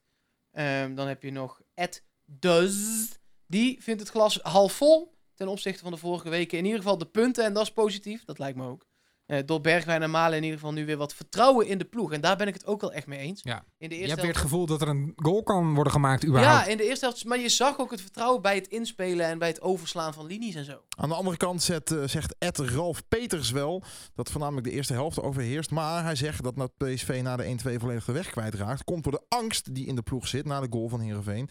[0.52, 3.08] Ehm, dan heb je nog Ed Duz.
[3.46, 6.58] Die vindt het glas half vol ten opzichte van de vorige weken.
[6.58, 8.86] In ieder geval de punten en dat is positief, dat lijkt me ook.
[9.30, 12.12] Eh, door Bergwijn en Malen in ieder geval nu weer wat vertrouwen in de ploeg.
[12.12, 13.40] En daar ben ik het ook wel echt mee eens.
[13.42, 13.64] Ja.
[13.78, 16.26] In de Je eerste hebt weer het gevoel dat er een goal kan worden gemaakt
[16.26, 16.64] überhaupt.
[16.64, 17.24] ja, in de eerste helft.
[17.24, 20.54] Maar je zag ook het vertrouwen bij het inspelen en bij het overslaan van linies
[20.54, 20.82] en zo.
[20.96, 23.82] Aan de andere kant zet, eh, zegt Ed Ralf Peters wel
[24.14, 25.70] dat voornamelijk de eerste helft overheerst.
[25.70, 28.84] Maar hij zegt dat dat PSV na de 1-2 volledig de weg kwijtraakt.
[28.84, 31.48] Komt door de angst die in de ploeg zit na de goal van Heerenveen.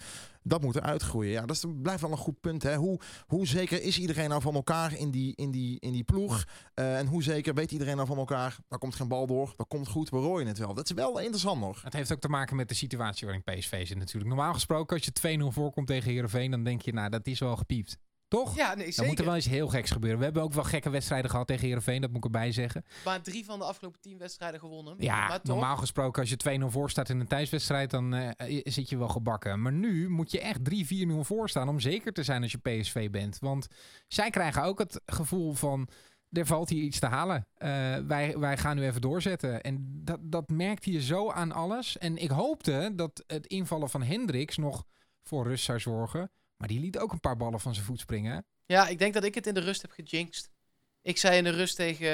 [0.50, 1.32] Dat moet uitgroeien.
[1.32, 2.64] Ja, dat is, blijft wel een goed punt.
[2.64, 2.76] Hè?
[2.76, 6.46] Hoe, hoe zeker is iedereen nou van elkaar in die, in die, in die ploeg?
[6.74, 8.58] Eh, en hoe zeker weet iedereen nou van elkaar?
[8.68, 10.74] Daar komt geen bal door, dat komt goed, we rooien het wel.
[10.74, 11.82] Dat is wel interessant nog.
[11.82, 14.28] Het heeft ook te maken met de situatie waarin PSV zit natuurlijk.
[14.34, 17.56] Normaal gesproken, als je 2-0 voorkomt tegen Heerenveen, dan denk je, nou, dat is wel
[17.56, 17.98] gepiept.
[18.30, 18.56] Toch?
[18.56, 19.10] Ja, nee, Dan zeker.
[19.10, 20.20] moet er wel iets heel geks gebeuren.
[20.20, 22.86] We hebben ook wel gekke wedstrijden gehad tegen Heerenveen, dat moet ik erbij zeggen.
[23.06, 24.96] Maar drie van de afgelopen tien wedstrijden gewonnen.
[24.98, 28.62] Ja, maar toch, normaal gesproken als je 2-0 voor staat in een thuiswedstrijd, dan eh,
[28.64, 29.62] zit je wel gebakken.
[29.62, 33.10] Maar nu moet je echt 3-4-0 voor staan om zeker te zijn als je PSV
[33.10, 33.38] bent.
[33.40, 33.68] Want
[34.08, 35.88] zij krijgen ook het gevoel van,
[36.32, 37.48] er valt hier iets te halen.
[37.58, 37.70] Eh,
[38.08, 39.62] wij, wij gaan nu even doorzetten.
[39.62, 41.98] En dat, dat merkte je zo aan alles.
[41.98, 44.84] En ik hoopte dat het invallen van Hendricks nog
[45.24, 46.32] voor rust zou zorgen.
[46.60, 48.46] Maar die liet ook een paar ballen van zijn voet springen.
[48.66, 50.50] Ja, ik denk dat ik het in de rust heb gejinxed.
[51.02, 52.08] Ik zei in de rust tegen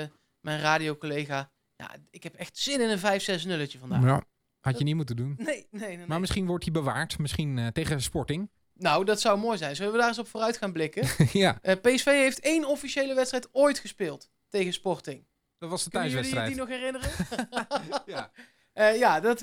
[0.00, 0.06] eh,
[0.40, 1.50] mijn radiocollega...
[1.76, 4.02] Ja, ik heb echt zin in een 5-6 nulletje vandaag.
[4.02, 4.24] Ja,
[4.60, 5.34] had je niet moeten doen.
[5.38, 5.96] Nee, nee, nee.
[5.96, 6.06] nee.
[6.06, 7.18] Maar misschien wordt hij bewaard.
[7.18, 8.50] Misschien eh, tegen Sporting.
[8.74, 9.76] Nou, dat zou mooi zijn.
[9.76, 11.08] Zullen we daar eens op vooruit gaan blikken?
[11.32, 15.26] ja, Eh, PSV heeft één officiële wedstrijd ooit gespeeld tegen Sporting.
[15.58, 16.48] dat was de Kunnen jullie thuiswedstrijd.
[16.48, 18.06] die nog herinneren?
[18.14, 18.30] Ja.
[18.72, 19.40] Eh, ja, dat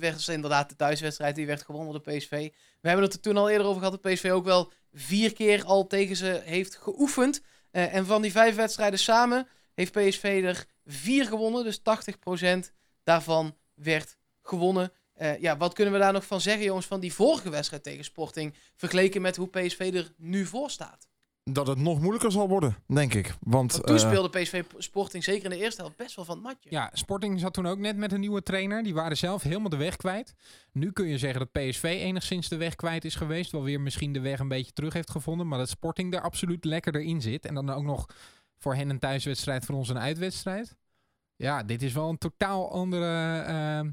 [0.00, 1.34] was inderdaad de thuiswedstrijd.
[1.34, 2.50] Die werd gewonnen door PSV.
[2.80, 5.64] We hebben het er toen al eerder over gehad dat PSV ook wel vier keer
[5.64, 7.42] al tegen ze heeft geoefend.
[7.70, 11.64] Eh, en van die vijf wedstrijden samen heeft PSV er vier gewonnen.
[11.64, 12.72] Dus 80%
[13.04, 14.92] daarvan werd gewonnen.
[15.12, 18.04] Eh, ja, wat kunnen we daar nog van zeggen, jongens, van die vorige wedstrijd tegen
[18.04, 21.08] Sporting, vergeleken met hoe PSV er nu voor staat?
[21.50, 23.26] Dat het nog moeilijker zal worden, denk ik.
[23.26, 26.34] Want, Want toen eh, speelde PSV Sporting zeker in de eerste helft best wel van
[26.34, 26.70] het matje.
[26.70, 28.82] Ja, Sporting zat toen ook net met een nieuwe trainer.
[28.82, 30.34] Die waren zelf helemaal de weg kwijt.
[30.72, 33.52] Nu kun je zeggen dat PSV enigszins de weg kwijt is geweest.
[33.52, 35.48] Wel weer misschien de weg een beetje terug heeft gevonden.
[35.48, 37.46] Maar dat Sporting er absoluut lekkerder in zit.
[37.46, 38.06] En dan ook nog
[38.58, 40.76] voor hen een thuiswedstrijd, voor ons een uitwedstrijd.
[41.36, 43.86] Ja, dit is wel een totaal andere eh, eh,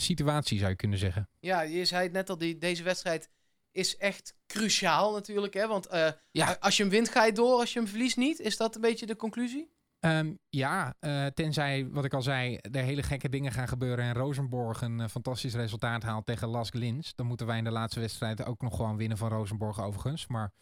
[0.00, 1.28] situatie, zou je kunnen zeggen.
[1.40, 3.28] Ja, je zei het net al, die, deze wedstrijd
[3.72, 5.54] is echt cruciaal natuurlijk.
[5.54, 5.66] Hè?
[5.66, 6.56] Want eh, Ja.
[6.60, 7.58] als je hem wint, ga je door.
[7.58, 8.38] Als je hem verliest, niet.
[8.40, 9.70] Is dat een beetje de conclusie?
[10.00, 14.14] Ehm, ja, eh, tenzij, wat ik al zei, er hele gekke dingen gaan gebeuren en
[14.14, 17.14] Rosenborg een eh, fantastisch resultaat haalt tegen Las Lins.
[17.14, 20.26] Dan moeten wij in de laatste wedstrijd ook nog gewoon winnen van Rosenborg overigens.
[20.26, 20.52] Maar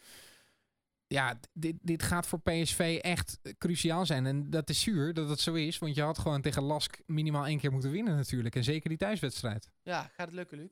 [1.07, 4.25] ja, dit, dit gaat voor PSV echt cruciaal zijn.
[4.25, 7.45] En dat is zuur dat het zo is, want je had gewoon tegen Lask minimaal
[7.45, 8.55] één keer moeten winnen natuurlijk.
[8.55, 9.69] En zeker die thuiswedstrijd.
[9.83, 10.69] Ja, gaat het lukken, Luc?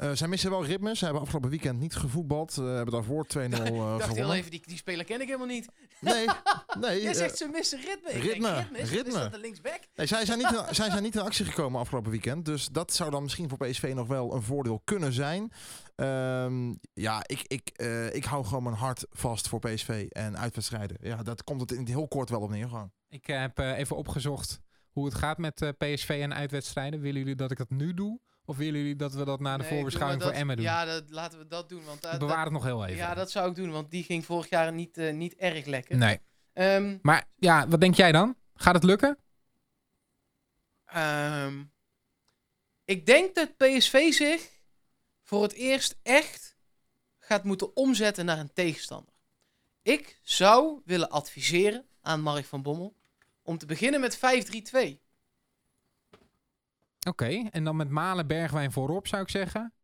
[0.00, 0.96] Eh, zij missen wel ritme.
[0.96, 2.52] Ze hebben afgelopen weekend niet gevoetbald.
[2.52, 4.36] Ze hebben daarvoor 2-0 eh Ik dacht heel gewonnen.
[4.36, 5.68] even, die, die speler ken ik helemaal niet.
[6.00, 6.26] Nee,
[6.80, 7.00] nee.
[7.00, 8.10] Jij eh, zegt ze missen ritme.
[8.10, 8.78] Ik ritme, Denk, ritme.
[8.78, 9.12] Is, ritme.
[9.12, 9.80] is dat de linksback?
[9.94, 12.44] Nee, zij zijn, niet in, zij zijn niet in actie gekomen afgelopen weekend.
[12.44, 15.52] Dus dat zou dan misschien voor PSV nog wel een voordeel kunnen zijn.
[15.96, 20.96] Ehm, ja, ik, ik, eh, ik hou gewoon mijn hart vast voor PSV en uitwedstrijden.
[21.00, 22.92] Ja, dat komt het in het heel kort wel op neer gewoon.
[23.08, 27.00] Ik eh, heb eh, even opgezocht hoe het gaat met eh, PSV en uitwedstrijden.
[27.00, 28.20] Willen jullie dat ik dat nu doe?
[28.50, 30.74] Of willen jullie dat we dat na de Nee, voorbeschouwing voor Emmen dat- doen?
[30.74, 31.84] Ja, dat, laten we dat doen.
[31.84, 32.98] Want, uh, bewaar het nog heel dat, even.
[32.98, 35.96] ja, dat zou ik doen, want die ging vorig jaar niet, eh, niet erg lekker.
[35.96, 36.20] Nee.
[36.52, 38.36] Ehm, Maar ja, wat denk jij dan?
[38.54, 39.18] Gaat het lukken?
[40.84, 41.64] ehm,
[42.84, 44.50] ik denk dat PSV zich
[45.22, 46.56] voor het eerst echt
[47.18, 49.14] gaat moeten omzetten naar een tegenstander.
[49.82, 52.96] Ik zou willen adviseren aan Mark van Bommel
[53.42, 55.00] om te beginnen met 5-3-2.
[57.10, 59.74] Oké, en dan met Malen Bergwijn voorop zou ik zeggen.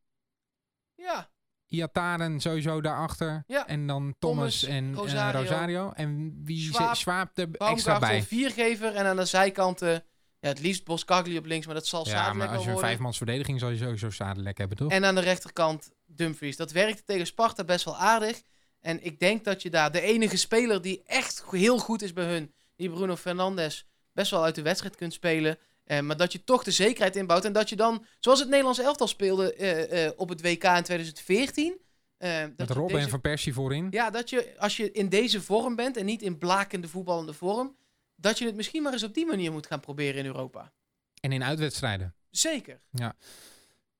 [0.95, 1.31] Ja,
[1.66, 3.45] Iataren sowieso daarachter.
[3.47, 3.66] Ja.
[3.66, 5.41] En dan Thomas, Thomas, en Rosario.
[5.41, 5.91] Rosario.
[5.95, 8.22] En wie Swaap er extra bij?
[8.22, 10.05] viergever en aan de zijkanten
[10.41, 13.16] ja, het liefst Boskagli op links, maar dat zal Ja, maar als je een vijfmans
[13.16, 14.91] verdediging zal je sowieso Sadilek hebben, toch?
[14.91, 16.57] En aan de rechterkant Dumfries.
[16.57, 18.43] Dat werkte tegen Sparta best wel aardig.
[18.81, 22.24] En ik denk dat je daar de enige speler die echt heel goed is bij
[22.24, 25.59] hun, die Bruno Fernandes, best wel uit de wedstrijd kunt spelen.
[25.87, 27.45] Eh, maar dat je toch de zekerheid inbouwt.
[27.45, 30.82] En dat je dan, zoals het Nederlands elftal speelde eh, eh, op het WK in
[30.82, 31.78] 2014.
[32.16, 33.87] eh, dat Met Robben deze- en Van Persie voorin.
[33.91, 37.76] Ja, dat je als je in deze vorm bent en niet in blakende voetballende vorm,
[38.14, 40.72] dat je het misschien maar eens op die manier moet gaan proberen in Europa.
[41.20, 42.14] En in uitwedstrijden.
[42.30, 42.80] Zeker.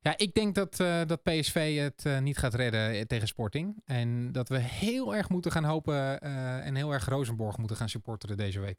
[0.01, 0.77] Ja, ik denk dat,
[1.09, 3.83] dat PSV het niet gaat redden tegen Sporting.
[3.85, 6.21] En dat we heel erg moeten gaan hopen
[6.63, 8.79] en heel erg Rosenborg moeten gaan supporteren deze week.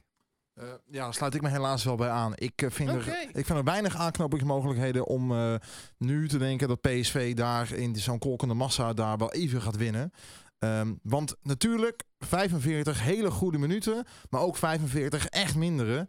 [0.57, 2.33] Eh, ja, daar sluit ik me helaas wel bij aan.
[2.35, 5.53] Ik, eh, vind, er, ik vind er weinig aanknopingsmogelijkheden om eh,
[5.97, 10.11] nu te denken dat PSV daar in zo'n kolkende massa daar wel even gaat winnen.
[10.59, 16.07] Ehm, want natuurlijk, 45 hele goede minuten, maar ook 45 echt mindere.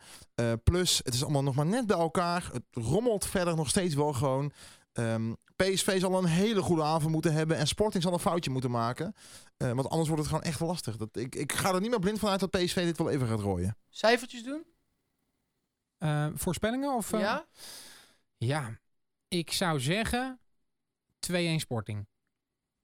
[0.64, 2.50] Plus, het is allemaal nog maar net bij elkaar.
[2.52, 4.52] Het rommelt verder nog steeds wel gewoon.
[4.92, 5.32] Ehm,
[5.64, 9.14] PSV zal een hele goede avond moeten hebben en Sporting zal een foutje moeten maken.
[9.56, 10.96] Eh, want anders wordt het gewoon echt lastig.
[10.96, 13.26] Dat, ik, ik ga er niet meer blind van uit dat PSV dit wel even
[13.28, 13.76] gaat rooien.
[13.88, 14.62] Cijfertjes doen?
[15.98, 16.94] Eh, voorspellingen?
[16.94, 17.20] Of, eh?
[17.20, 17.46] Ja?
[18.36, 18.78] Ja,
[19.28, 20.40] ik zou zeggen
[21.20, 22.06] 2-1 Sporting.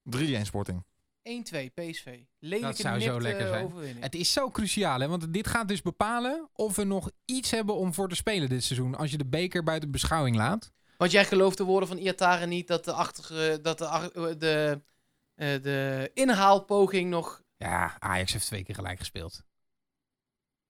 [0.02, 0.84] 3-1 Sporting.
[1.22, 2.18] 1-2 PSV.
[2.38, 3.64] Lelijke Dat zou zo lekker zijn.
[3.64, 4.04] overwinning.
[4.04, 5.08] Het is zo cruciaal, hè?
[5.08, 8.64] want dit gaat dus bepalen of we nog iets hebben om voor te spelen dit
[8.64, 8.94] seizoen.
[8.94, 10.72] Als je de beker buiten beschouwing laat.
[11.04, 14.80] Want jij gelooft de woorden van Iataren niet dat de, achter, dat de, eh, de,
[15.34, 17.42] eh, de inhaalpoging nog...
[17.56, 19.42] Ja, Ajax heeft twee keer gelijk gespeeld.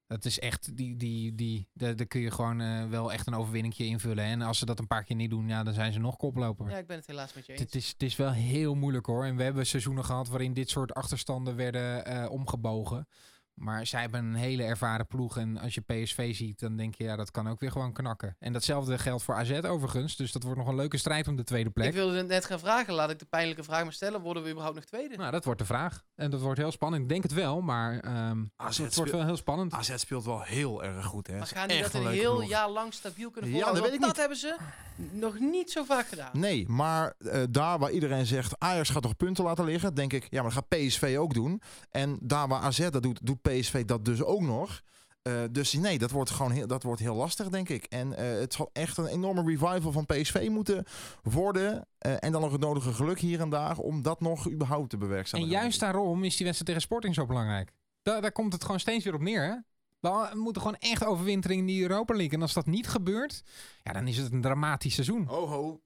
[0.06, 3.84] Dat is echt, die, die, die, daar kun je gewoon eh, wel echt een overwinningje
[3.84, 4.24] invullen.
[4.24, 6.70] En als ze dat een paar keer niet doen, ja, dan zijn ze nog koploper.
[6.70, 7.60] Ja, ik ben het helaas met je eens.
[7.60, 9.24] Het is, het is wel heel moeilijk hoor.
[9.24, 13.08] En we hebben seizoenen gehad waarin dit soort achterstanden werden omgebogen.
[13.54, 15.36] Maar zij hebben een hele ervaren ploeg.
[15.36, 18.36] En als je PSV ziet, dan denk je, ja, dat kan ook weer gewoon knakken.
[18.38, 20.16] En datzelfde geldt voor AZ overigens.
[20.16, 21.86] Dus dat wordt nog een leuke strijd om de tweede plek.
[21.88, 22.94] Ik wilde het net gaan vragen.
[22.94, 24.20] Laat ik de pijnlijke vraag maar stellen.
[24.20, 25.16] Worden we überhaupt nog tweede?
[25.16, 26.02] Nou, dat wordt de vraag.
[26.14, 27.02] En dat wordt heel spannend.
[27.02, 29.72] Ik denk het wel, maar ehm, AZ het wordt wel heel spannend.
[29.72, 31.26] AZ speelt wel heel erg goed.
[31.26, 31.38] Hè.
[31.38, 32.48] maar gaan die dat een leuke heel ploeg.
[32.48, 33.82] jaar lang stabiel kunnen Ja, volhouden?
[33.82, 34.56] dat weet Want ik dat hebben ze
[35.12, 36.30] nog niet zo vaak gedaan.
[36.32, 40.26] Nee, maar eh, daar waar iedereen zegt Ajax gaat toch punten laten liggen, denk ik,
[40.30, 41.62] ja, maar dat gaat PSV ook doen.
[41.90, 44.82] En daar waar AZ dat doet, doet PSV dat dus ook nog.
[45.22, 47.84] Eh, dus nee, dat wordt gewoon heel, dat wordt heel lastig, denk ik.
[47.84, 50.84] En eh, het zal echt een enorme revival van PSV moeten
[51.22, 51.86] worden.
[51.98, 54.96] Eh, en dan nog het nodige geluk hier en daar om dat nog überhaupt te
[54.96, 55.52] En bewerkstelligen.
[55.52, 57.72] juist daarom is die wedstrijd tegen Sporting zo belangrijk.
[58.02, 59.42] Daar, daar komt het gewoon steeds weer op neer.
[59.42, 59.56] Hè?
[60.00, 62.34] We moeten gewoon echt overwinteren in die Europa League.
[62.34, 63.42] En als dat niet gebeurt,
[63.82, 65.26] ja, dan is het een dramatisch seizoen.
[65.26, 65.80] Ho ho.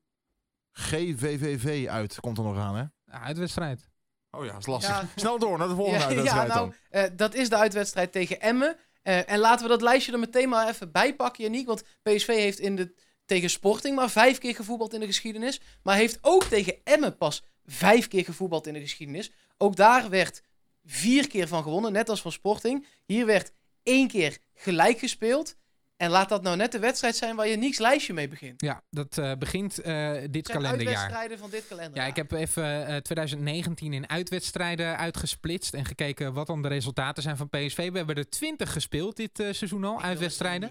[0.72, 2.84] GVVV uit komt er nog aan, hè?
[3.12, 3.90] Ja, Uitwedstrijd.
[4.30, 4.90] Oh ja, is lastig.
[4.90, 5.08] Ja.
[5.16, 6.60] Snel door naar de volgende Ja, ja, uitwedstrijd nou,
[6.90, 7.02] dan.
[7.02, 8.76] eh, dat is de uitwedstrijd tegen Emmen.
[9.02, 11.66] Eh, en laten we dat lijstje er meteen maar even bij pakken, Janiek.
[11.66, 15.60] Want PSV heeft in de, tegen Sporting maar vijf keer gevoetbald in de geschiedenis.
[15.82, 19.30] Maar heeft ook tegen Emmen pas vijf keer gevoetbald in de geschiedenis.
[19.58, 20.42] Ook daar werd
[20.84, 22.86] vier keer van gewonnen, net als van Sporting.
[23.04, 23.52] Hier werd
[23.82, 25.56] één keer gelijk gespeeld.
[25.98, 28.60] En laat dat nou net de wedstrijd zijn waar je niks lijstje mee begint.
[28.60, 30.96] Ja, dat eh, begint eh, dit zijn kalenderjaar.
[30.96, 32.04] uitwedstrijden van dit kalenderjaar.
[32.04, 37.22] Ja, ik heb even eh, 2019 in uitwedstrijden uitgesplitst en gekeken wat dan de resultaten
[37.22, 37.90] zijn van PSV.
[37.90, 40.70] We hebben er 20 gespeeld dit eh, seizoen al, Ik uitwedstrijden.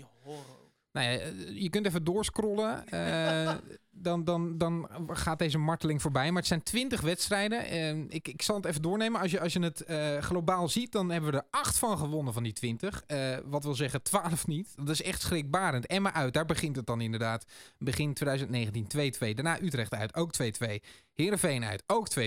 [0.98, 2.88] Nou ja, eh, je kunt even doorscrollen.
[2.90, 3.56] eh,
[3.92, 6.28] dan, dan, dan gaat deze marteling voorbij.
[6.28, 7.66] Maar het zijn 20 wedstrijden.
[7.66, 9.22] Eh, ik, ik zal het even doornemen.
[9.22, 9.86] Als je, als je het
[10.24, 13.04] globaal ziet, dan hebben we er 8 van gewonnen van die 20.
[13.08, 14.74] Eh, wat wil zeggen 12 niet.
[14.76, 15.86] Dat is echt schrikbarend.
[15.86, 17.46] Emma uit, daar begint het dan inderdaad.
[17.78, 19.34] Begin 2019 2-2.
[19.34, 20.80] Daarna Utrecht uit, ook 2-2.
[21.14, 22.22] Heerenveen uit, ook 2-2.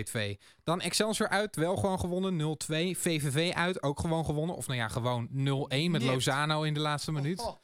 [0.65, 2.99] Dan Excelsior uit, wel gewoon gewonnen, 0-2.
[2.99, 4.57] VVV uit, ook gewoon gewonnen.
[4.57, 6.03] Of nou ja, gewoon 0-1 met.
[6.03, 7.41] Lozano in de laatste minuut.
[7.41, 7.57] Oh,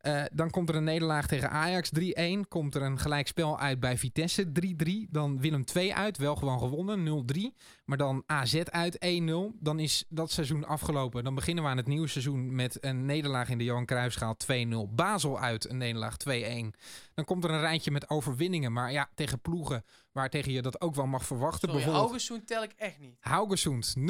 [0.00, 2.48] Eh, dan komt er een nederlaag tegen Ajax 3-1.
[2.48, 5.08] Komt er een gelijkspel uit bij Vitesse 3-3.
[5.10, 7.54] Dan Willem 2 uit, wel gewoon gewonnen 0-3.
[7.84, 9.56] Maar dan AZ uit 1-0.
[9.58, 11.24] Dan is dat seizoen afgelopen.
[11.24, 14.94] Dan beginnen we aan het nieuwe seizoen met een nederlaag in de Johan Cruijffschaal 2-0.
[14.94, 16.74] Basel uit, een nederlaag 2-1.
[17.14, 18.72] Dan komt er een rijtje met overwinningen.
[18.72, 21.60] Maar ja, tegen ploegen waar tegen je dat ook wel mag verwachten.
[21.60, 23.16] sorry, Bijvoorbeeld Augustszoen tel ik echt niet.
[23.20, 24.02] Haugesund 0-1.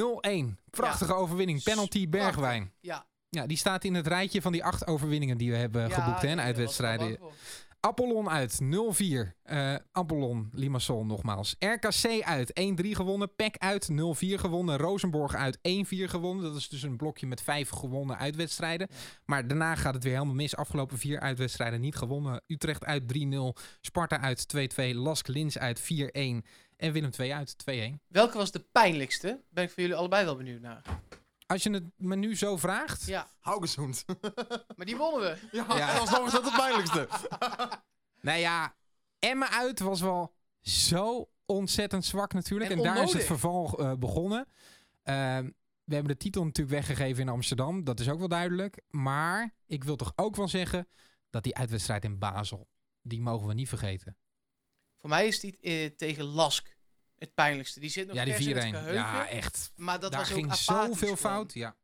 [0.70, 1.62] Prachtige overwinning.
[1.62, 2.09] Penalty.
[2.09, 2.72] Bergwijn.
[2.80, 3.07] Ja.
[3.31, 6.22] Ja, die staat in het rijtje van die acht overwinningen die we hebben Ja, geboekt
[6.22, 6.28] hè,
[7.18, 7.33] voor.
[7.81, 8.66] Apollon uit 0-4.
[9.43, 11.57] Eh Apollon, Limassol nogmaals.
[11.59, 13.35] RKC uit 1-3 gewonnen.
[13.35, 13.95] PEC uit 0-4
[14.35, 14.76] gewonnen.
[14.76, 16.45] Rosenborg uit 1-4 gewonnen.
[16.45, 18.89] Dat is dus een blokje met vijf gewonnen uitwedstrijden.
[19.24, 20.57] Maar daarna gaat het weer helemaal mis.
[20.57, 22.43] Afgelopen vier uitwedstrijden niet gewonnen.
[22.47, 23.62] Utrecht uit 3-0.
[23.81, 24.95] Sparta uit 2-2.
[24.95, 25.85] Lask Lins uit 4-1.
[26.76, 27.74] En Willem 2 uit 2-1.
[28.09, 29.41] Welke was de pijnlijkste?
[29.51, 30.83] Ben ik voor jullie allebei wel benieuwd naar.
[31.51, 33.07] Als je het me nu zo vraagt.
[33.07, 34.05] Ja, Haugesund.
[34.76, 35.48] maar die wonnen we.
[35.57, 35.86] ja, Ja.
[35.98, 37.09] dat was nog eens het pijnlijkste.
[38.22, 38.74] Nou ja,
[39.18, 42.70] Emma uit was wel zo ontzettend zwak natuurlijk.
[42.70, 44.46] En, En daar is het verval eh, begonnen.
[45.03, 45.51] Ehm,
[45.84, 47.84] we hebben de titel natuurlijk weggegeven in Amsterdam.
[47.84, 48.82] Dat is ook wel duidelijk.
[48.88, 50.88] Maar ik wil toch ook wel zeggen
[51.30, 52.68] dat die uitwedstrijd in Basel,
[53.03, 54.16] die mogen we niet vergeten.
[54.98, 56.76] Voor mij is die eh, tegen Lask
[57.20, 57.80] het pijnlijkste.
[57.80, 58.56] Die zit nog Ja, die vers in 4-1.
[58.56, 58.94] het geheugen.
[58.94, 59.72] Ja, echt.
[59.76, 61.52] Maar dat daar was ook ging zoveel fout.
[61.54, 61.76] Ja.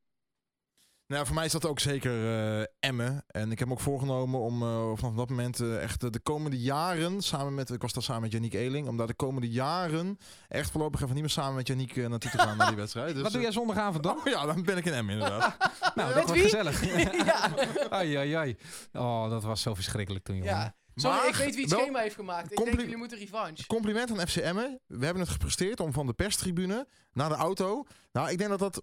[1.06, 2.12] Nou, voor mij is dat ook zeker
[2.60, 3.24] eh Emmen.
[3.26, 6.60] En ik heb me ook voorgenomen om eh, vanaf dat moment eh, echt de komende
[6.60, 10.18] jaren, samen met, ik was daar samen met Yannick Eeling, om daar de komende jaren
[10.48, 13.14] echt voorlopig even niet meer samen met eh, naartoe te gaan naar die wedstrijd.
[13.14, 14.16] Dus, Wat doe jij zondagavond dan?
[14.16, 15.56] oh ja, dan ben ik in Emmen inderdaad.
[15.94, 16.42] nou, Met dat was wie?
[16.42, 16.84] gezellig.
[17.26, 17.50] ja.
[17.90, 18.56] ai, ai, ai.
[18.92, 20.50] Oh, dat was zo verschrikkelijk toen, jongen.
[20.52, 20.76] ja.
[21.00, 22.52] Sorry, Maar ik weet wie het wel- schema heeft gemaakt.
[22.52, 23.66] Ik denk jullie moeten revanche.
[23.66, 24.80] Compliment aan FC Emmen.
[24.86, 27.84] We hebben het gepresteerd om van de perstribune naar de auto.
[28.12, 28.82] Nou, ik denk dat dat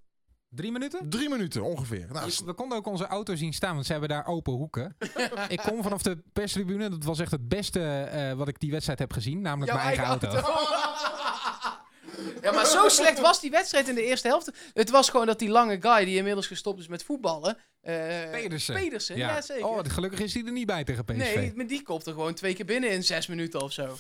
[0.50, 1.10] Drie minuten?
[1.10, 2.08] drie minuten ongeveer.
[2.12, 4.96] Nou, Dus we konden ook onze auto zien staan, want ze hebben daar open hoeken.
[5.48, 6.90] ik kom vanaf de perstribune.
[6.90, 9.42] Dat was echt het beste eh, wat ik die wedstrijd heb gezien.
[9.42, 10.52] Namelijk Jouw mijn eigen, auto.
[12.42, 14.52] ja, maar zo slecht was die wedstrijd in de eerste helft.
[14.74, 17.58] Het was gewoon dat die lange guy die inmiddels gestopt is met voetballen.
[17.84, 18.76] Eh Pedersen.
[18.76, 19.66] Pedersen, ja, zeker.
[19.68, 21.16] Oh, gelukkig is hij er niet bij tegen PSV.
[21.36, 23.98] nee, maar die kopte gewoon twee keer binnen in zes minuten of zo.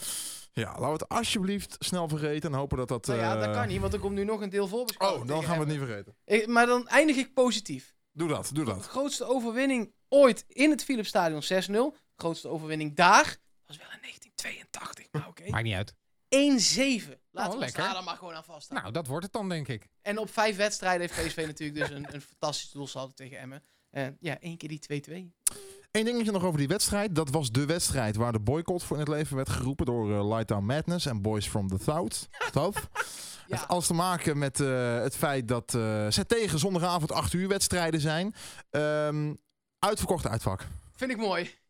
[0.54, 3.06] ja, laten we het alsjeblieft snel vergeten en hopen dat dat...
[3.08, 5.22] Nou ja, dat eh, kan niet, want er komt nu nog een deel voorbeschouwing.
[5.24, 6.16] Oh, dan gaan we het niet vergeten.
[6.26, 7.94] Ik- Maar dan eindig ik positief.
[8.12, 8.86] Doe dat, doe dat.
[8.88, 11.98] Grootste overwinning ooit in het Philips Stadion 6-0.
[12.16, 15.06] Grootste overwinning daar was wel in 1982.
[15.12, 15.50] Maar oké.
[15.50, 15.94] Maakt niet uit.
[16.34, 17.20] 1-7.
[17.32, 18.82] Laten we daar dan maar gewoon aan vasthouden.
[18.82, 19.88] Nou, dat wordt het dan, denk ik.
[20.02, 23.64] En op vijf wedstrijden heeft PSV natuurlijk dus een, een fantastisch doelsaldo tegen Emmen.
[23.90, 25.54] Eh, ja, één keer die 2-2.
[25.92, 27.16] Eén dingetje nog over die wedstrijd.
[27.16, 30.28] Dat was de wedstrijd waar de boycott voor in het leven werd geroepen door eh,
[30.28, 32.28] Lightdown Madness en Boys from the South.
[32.54, 32.76] South.
[32.76, 37.34] Het heeft alles te maken met eh, het feit dat eh ze tegen zondagavond 8
[37.34, 38.34] uur wedstrijden zijn.
[38.70, 39.34] Ehm
[39.80, 40.68] uitverkocht uitvak.
[40.96, 41.62] Vind ik mooi.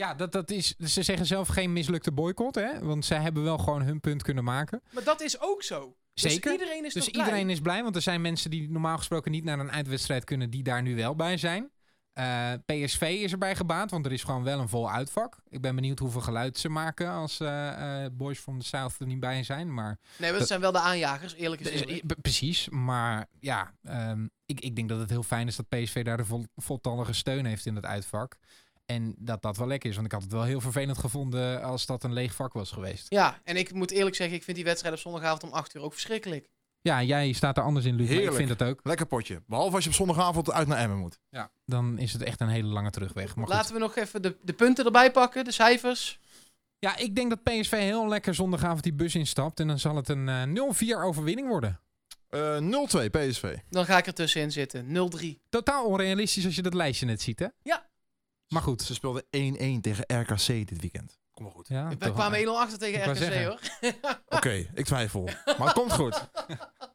[0.00, 2.78] Ja, dat, dat is, ze zeggen zelf geen mislukte boycott, hè?
[2.78, 4.82] Want zij hebben wel gewoon hun punt kunnen maken.
[4.90, 5.96] Maar dat is ook zo.
[6.14, 6.50] Zeker.
[6.50, 7.52] Dus iedereen is Dus iedereen blij?
[7.54, 10.62] is blij, want er zijn mensen die normaal gesproken niet naar een uitwedstrijd kunnen, die
[10.62, 11.70] daar nu wel bij zijn.
[12.12, 15.38] Eh, PSV is erbij gebaat, want er is gewoon wel een vol uitvak.
[15.48, 19.06] Ik ben benieuwd hoeveel geluid ze maken als eh, eh, Boys from the South er
[19.06, 19.74] niet bij zijn.
[19.74, 22.20] Maar Nee, dat zijn wel de aanjagers, eerlijk Dus, gezegd.
[22.22, 26.16] precies, maar ja, ehm, ik, ik denk dat het heel fijn is dat PSV daar
[26.16, 28.36] de vol, voltallige steun heeft in het uitvak.
[28.90, 31.86] En dat dat wel lekker is, want ik had het wel heel vervelend gevonden als
[31.86, 33.06] dat een leeg vak was geweest.
[33.08, 35.82] Ja, en ik moet eerlijk zeggen, ik vind die wedstrijd op zondagavond om 8 uur
[35.82, 36.50] ook verschrikkelijk.
[36.82, 38.80] Ja, jij staat er anders in, Luc, maar ik vind het ook.
[38.82, 39.42] Lekker potje.
[39.46, 41.18] Behalve als je op zondagavond uit naar Emmen moet.
[41.28, 43.36] Ja, dan is het echt een hele lange terugweg.
[43.36, 43.54] Maar goed.
[43.54, 46.20] Laten we nog even de, de punten erbij pakken, de cijfers.
[46.78, 50.08] Ja, ik denk dat PSV heel lekker zondagavond die bus instapt en dan zal het
[50.08, 51.80] een eh 0-4 overwinning worden.
[52.28, 53.56] Eh 0-2 PSV.
[53.68, 55.10] Dan ga ik er tussenin zitten.
[55.22, 55.26] 0-3.
[55.48, 57.46] Totaal onrealistisch als je dat lijstje net ziet, hè?
[57.62, 57.89] Ja.
[58.50, 58.82] Maar goed.
[58.82, 59.28] Ze speelden 1-1
[59.80, 61.18] tegen RKC dit weekend.
[61.32, 61.68] Kom maar goed.
[61.68, 63.60] Ja, kwamen 1-0 achter tegen RKC hoor.
[64.38, 65.24] Oké, ik twijfel.
[65.44, 66.28] Maar het komt goed.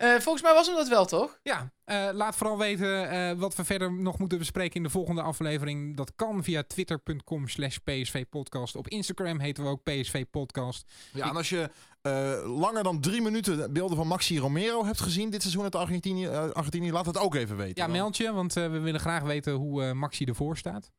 [0.00, 1.38] Eh, volgens mij was hem dat wel, toch?
[1.42, 5.22] Ja, eh, laat vooral weten eh, wat we verder nog moeten bespreken in de volgende
[5.22, 5.96] aflevering.
[5.96, 8.76] Dat kan via twitter.com slash psvpodcast.
[8.76, 10.92] Op Instagram heten we ook PSV Podcast.
[11.12, 11.70] Ja, en als je
[12.02, 16.28] eh, langer dan drie minuten beelden van Maxi Romero hebt gezien dit seizoen uit Argentinië,
[16.28, 17.74] Argentinië laat het ook even weten.
[17.76, 20.90] Ja, Dan- meld je, want eh, we willen graag weten hoe eh, Maxi ervoor staat.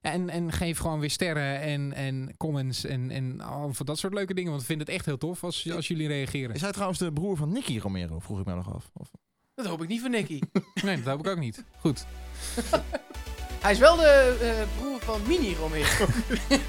[0.00, 4.14] En, en geef gewoon weer sterren en, en comments en, en al van dat soort
[4.14, 4.50] leuke dingen.
[4.50, 6.54] Want ik vind het echt heel tof als, als jullie reageren.
[6.54, 8.18] Is hij trouwens de broer van Nicky Romero?
[8.18, 8.90] Vroeg ik mij nog af.
[8.94, 9.10] Of...
[9.54, 10.38] Dat hoop ik niet voor Nicky.
[10.82, 11.64] Nee, dat hoop ik ook niet.
[11.80, 12.04] Goed.
[13.60, 16.06] Hij is wel de eh, broer van Mini Romero.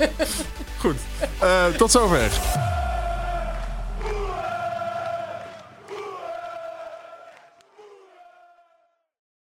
[0.81, 0.97] Goed,
[1.41, 2.31] Eh, tot zover.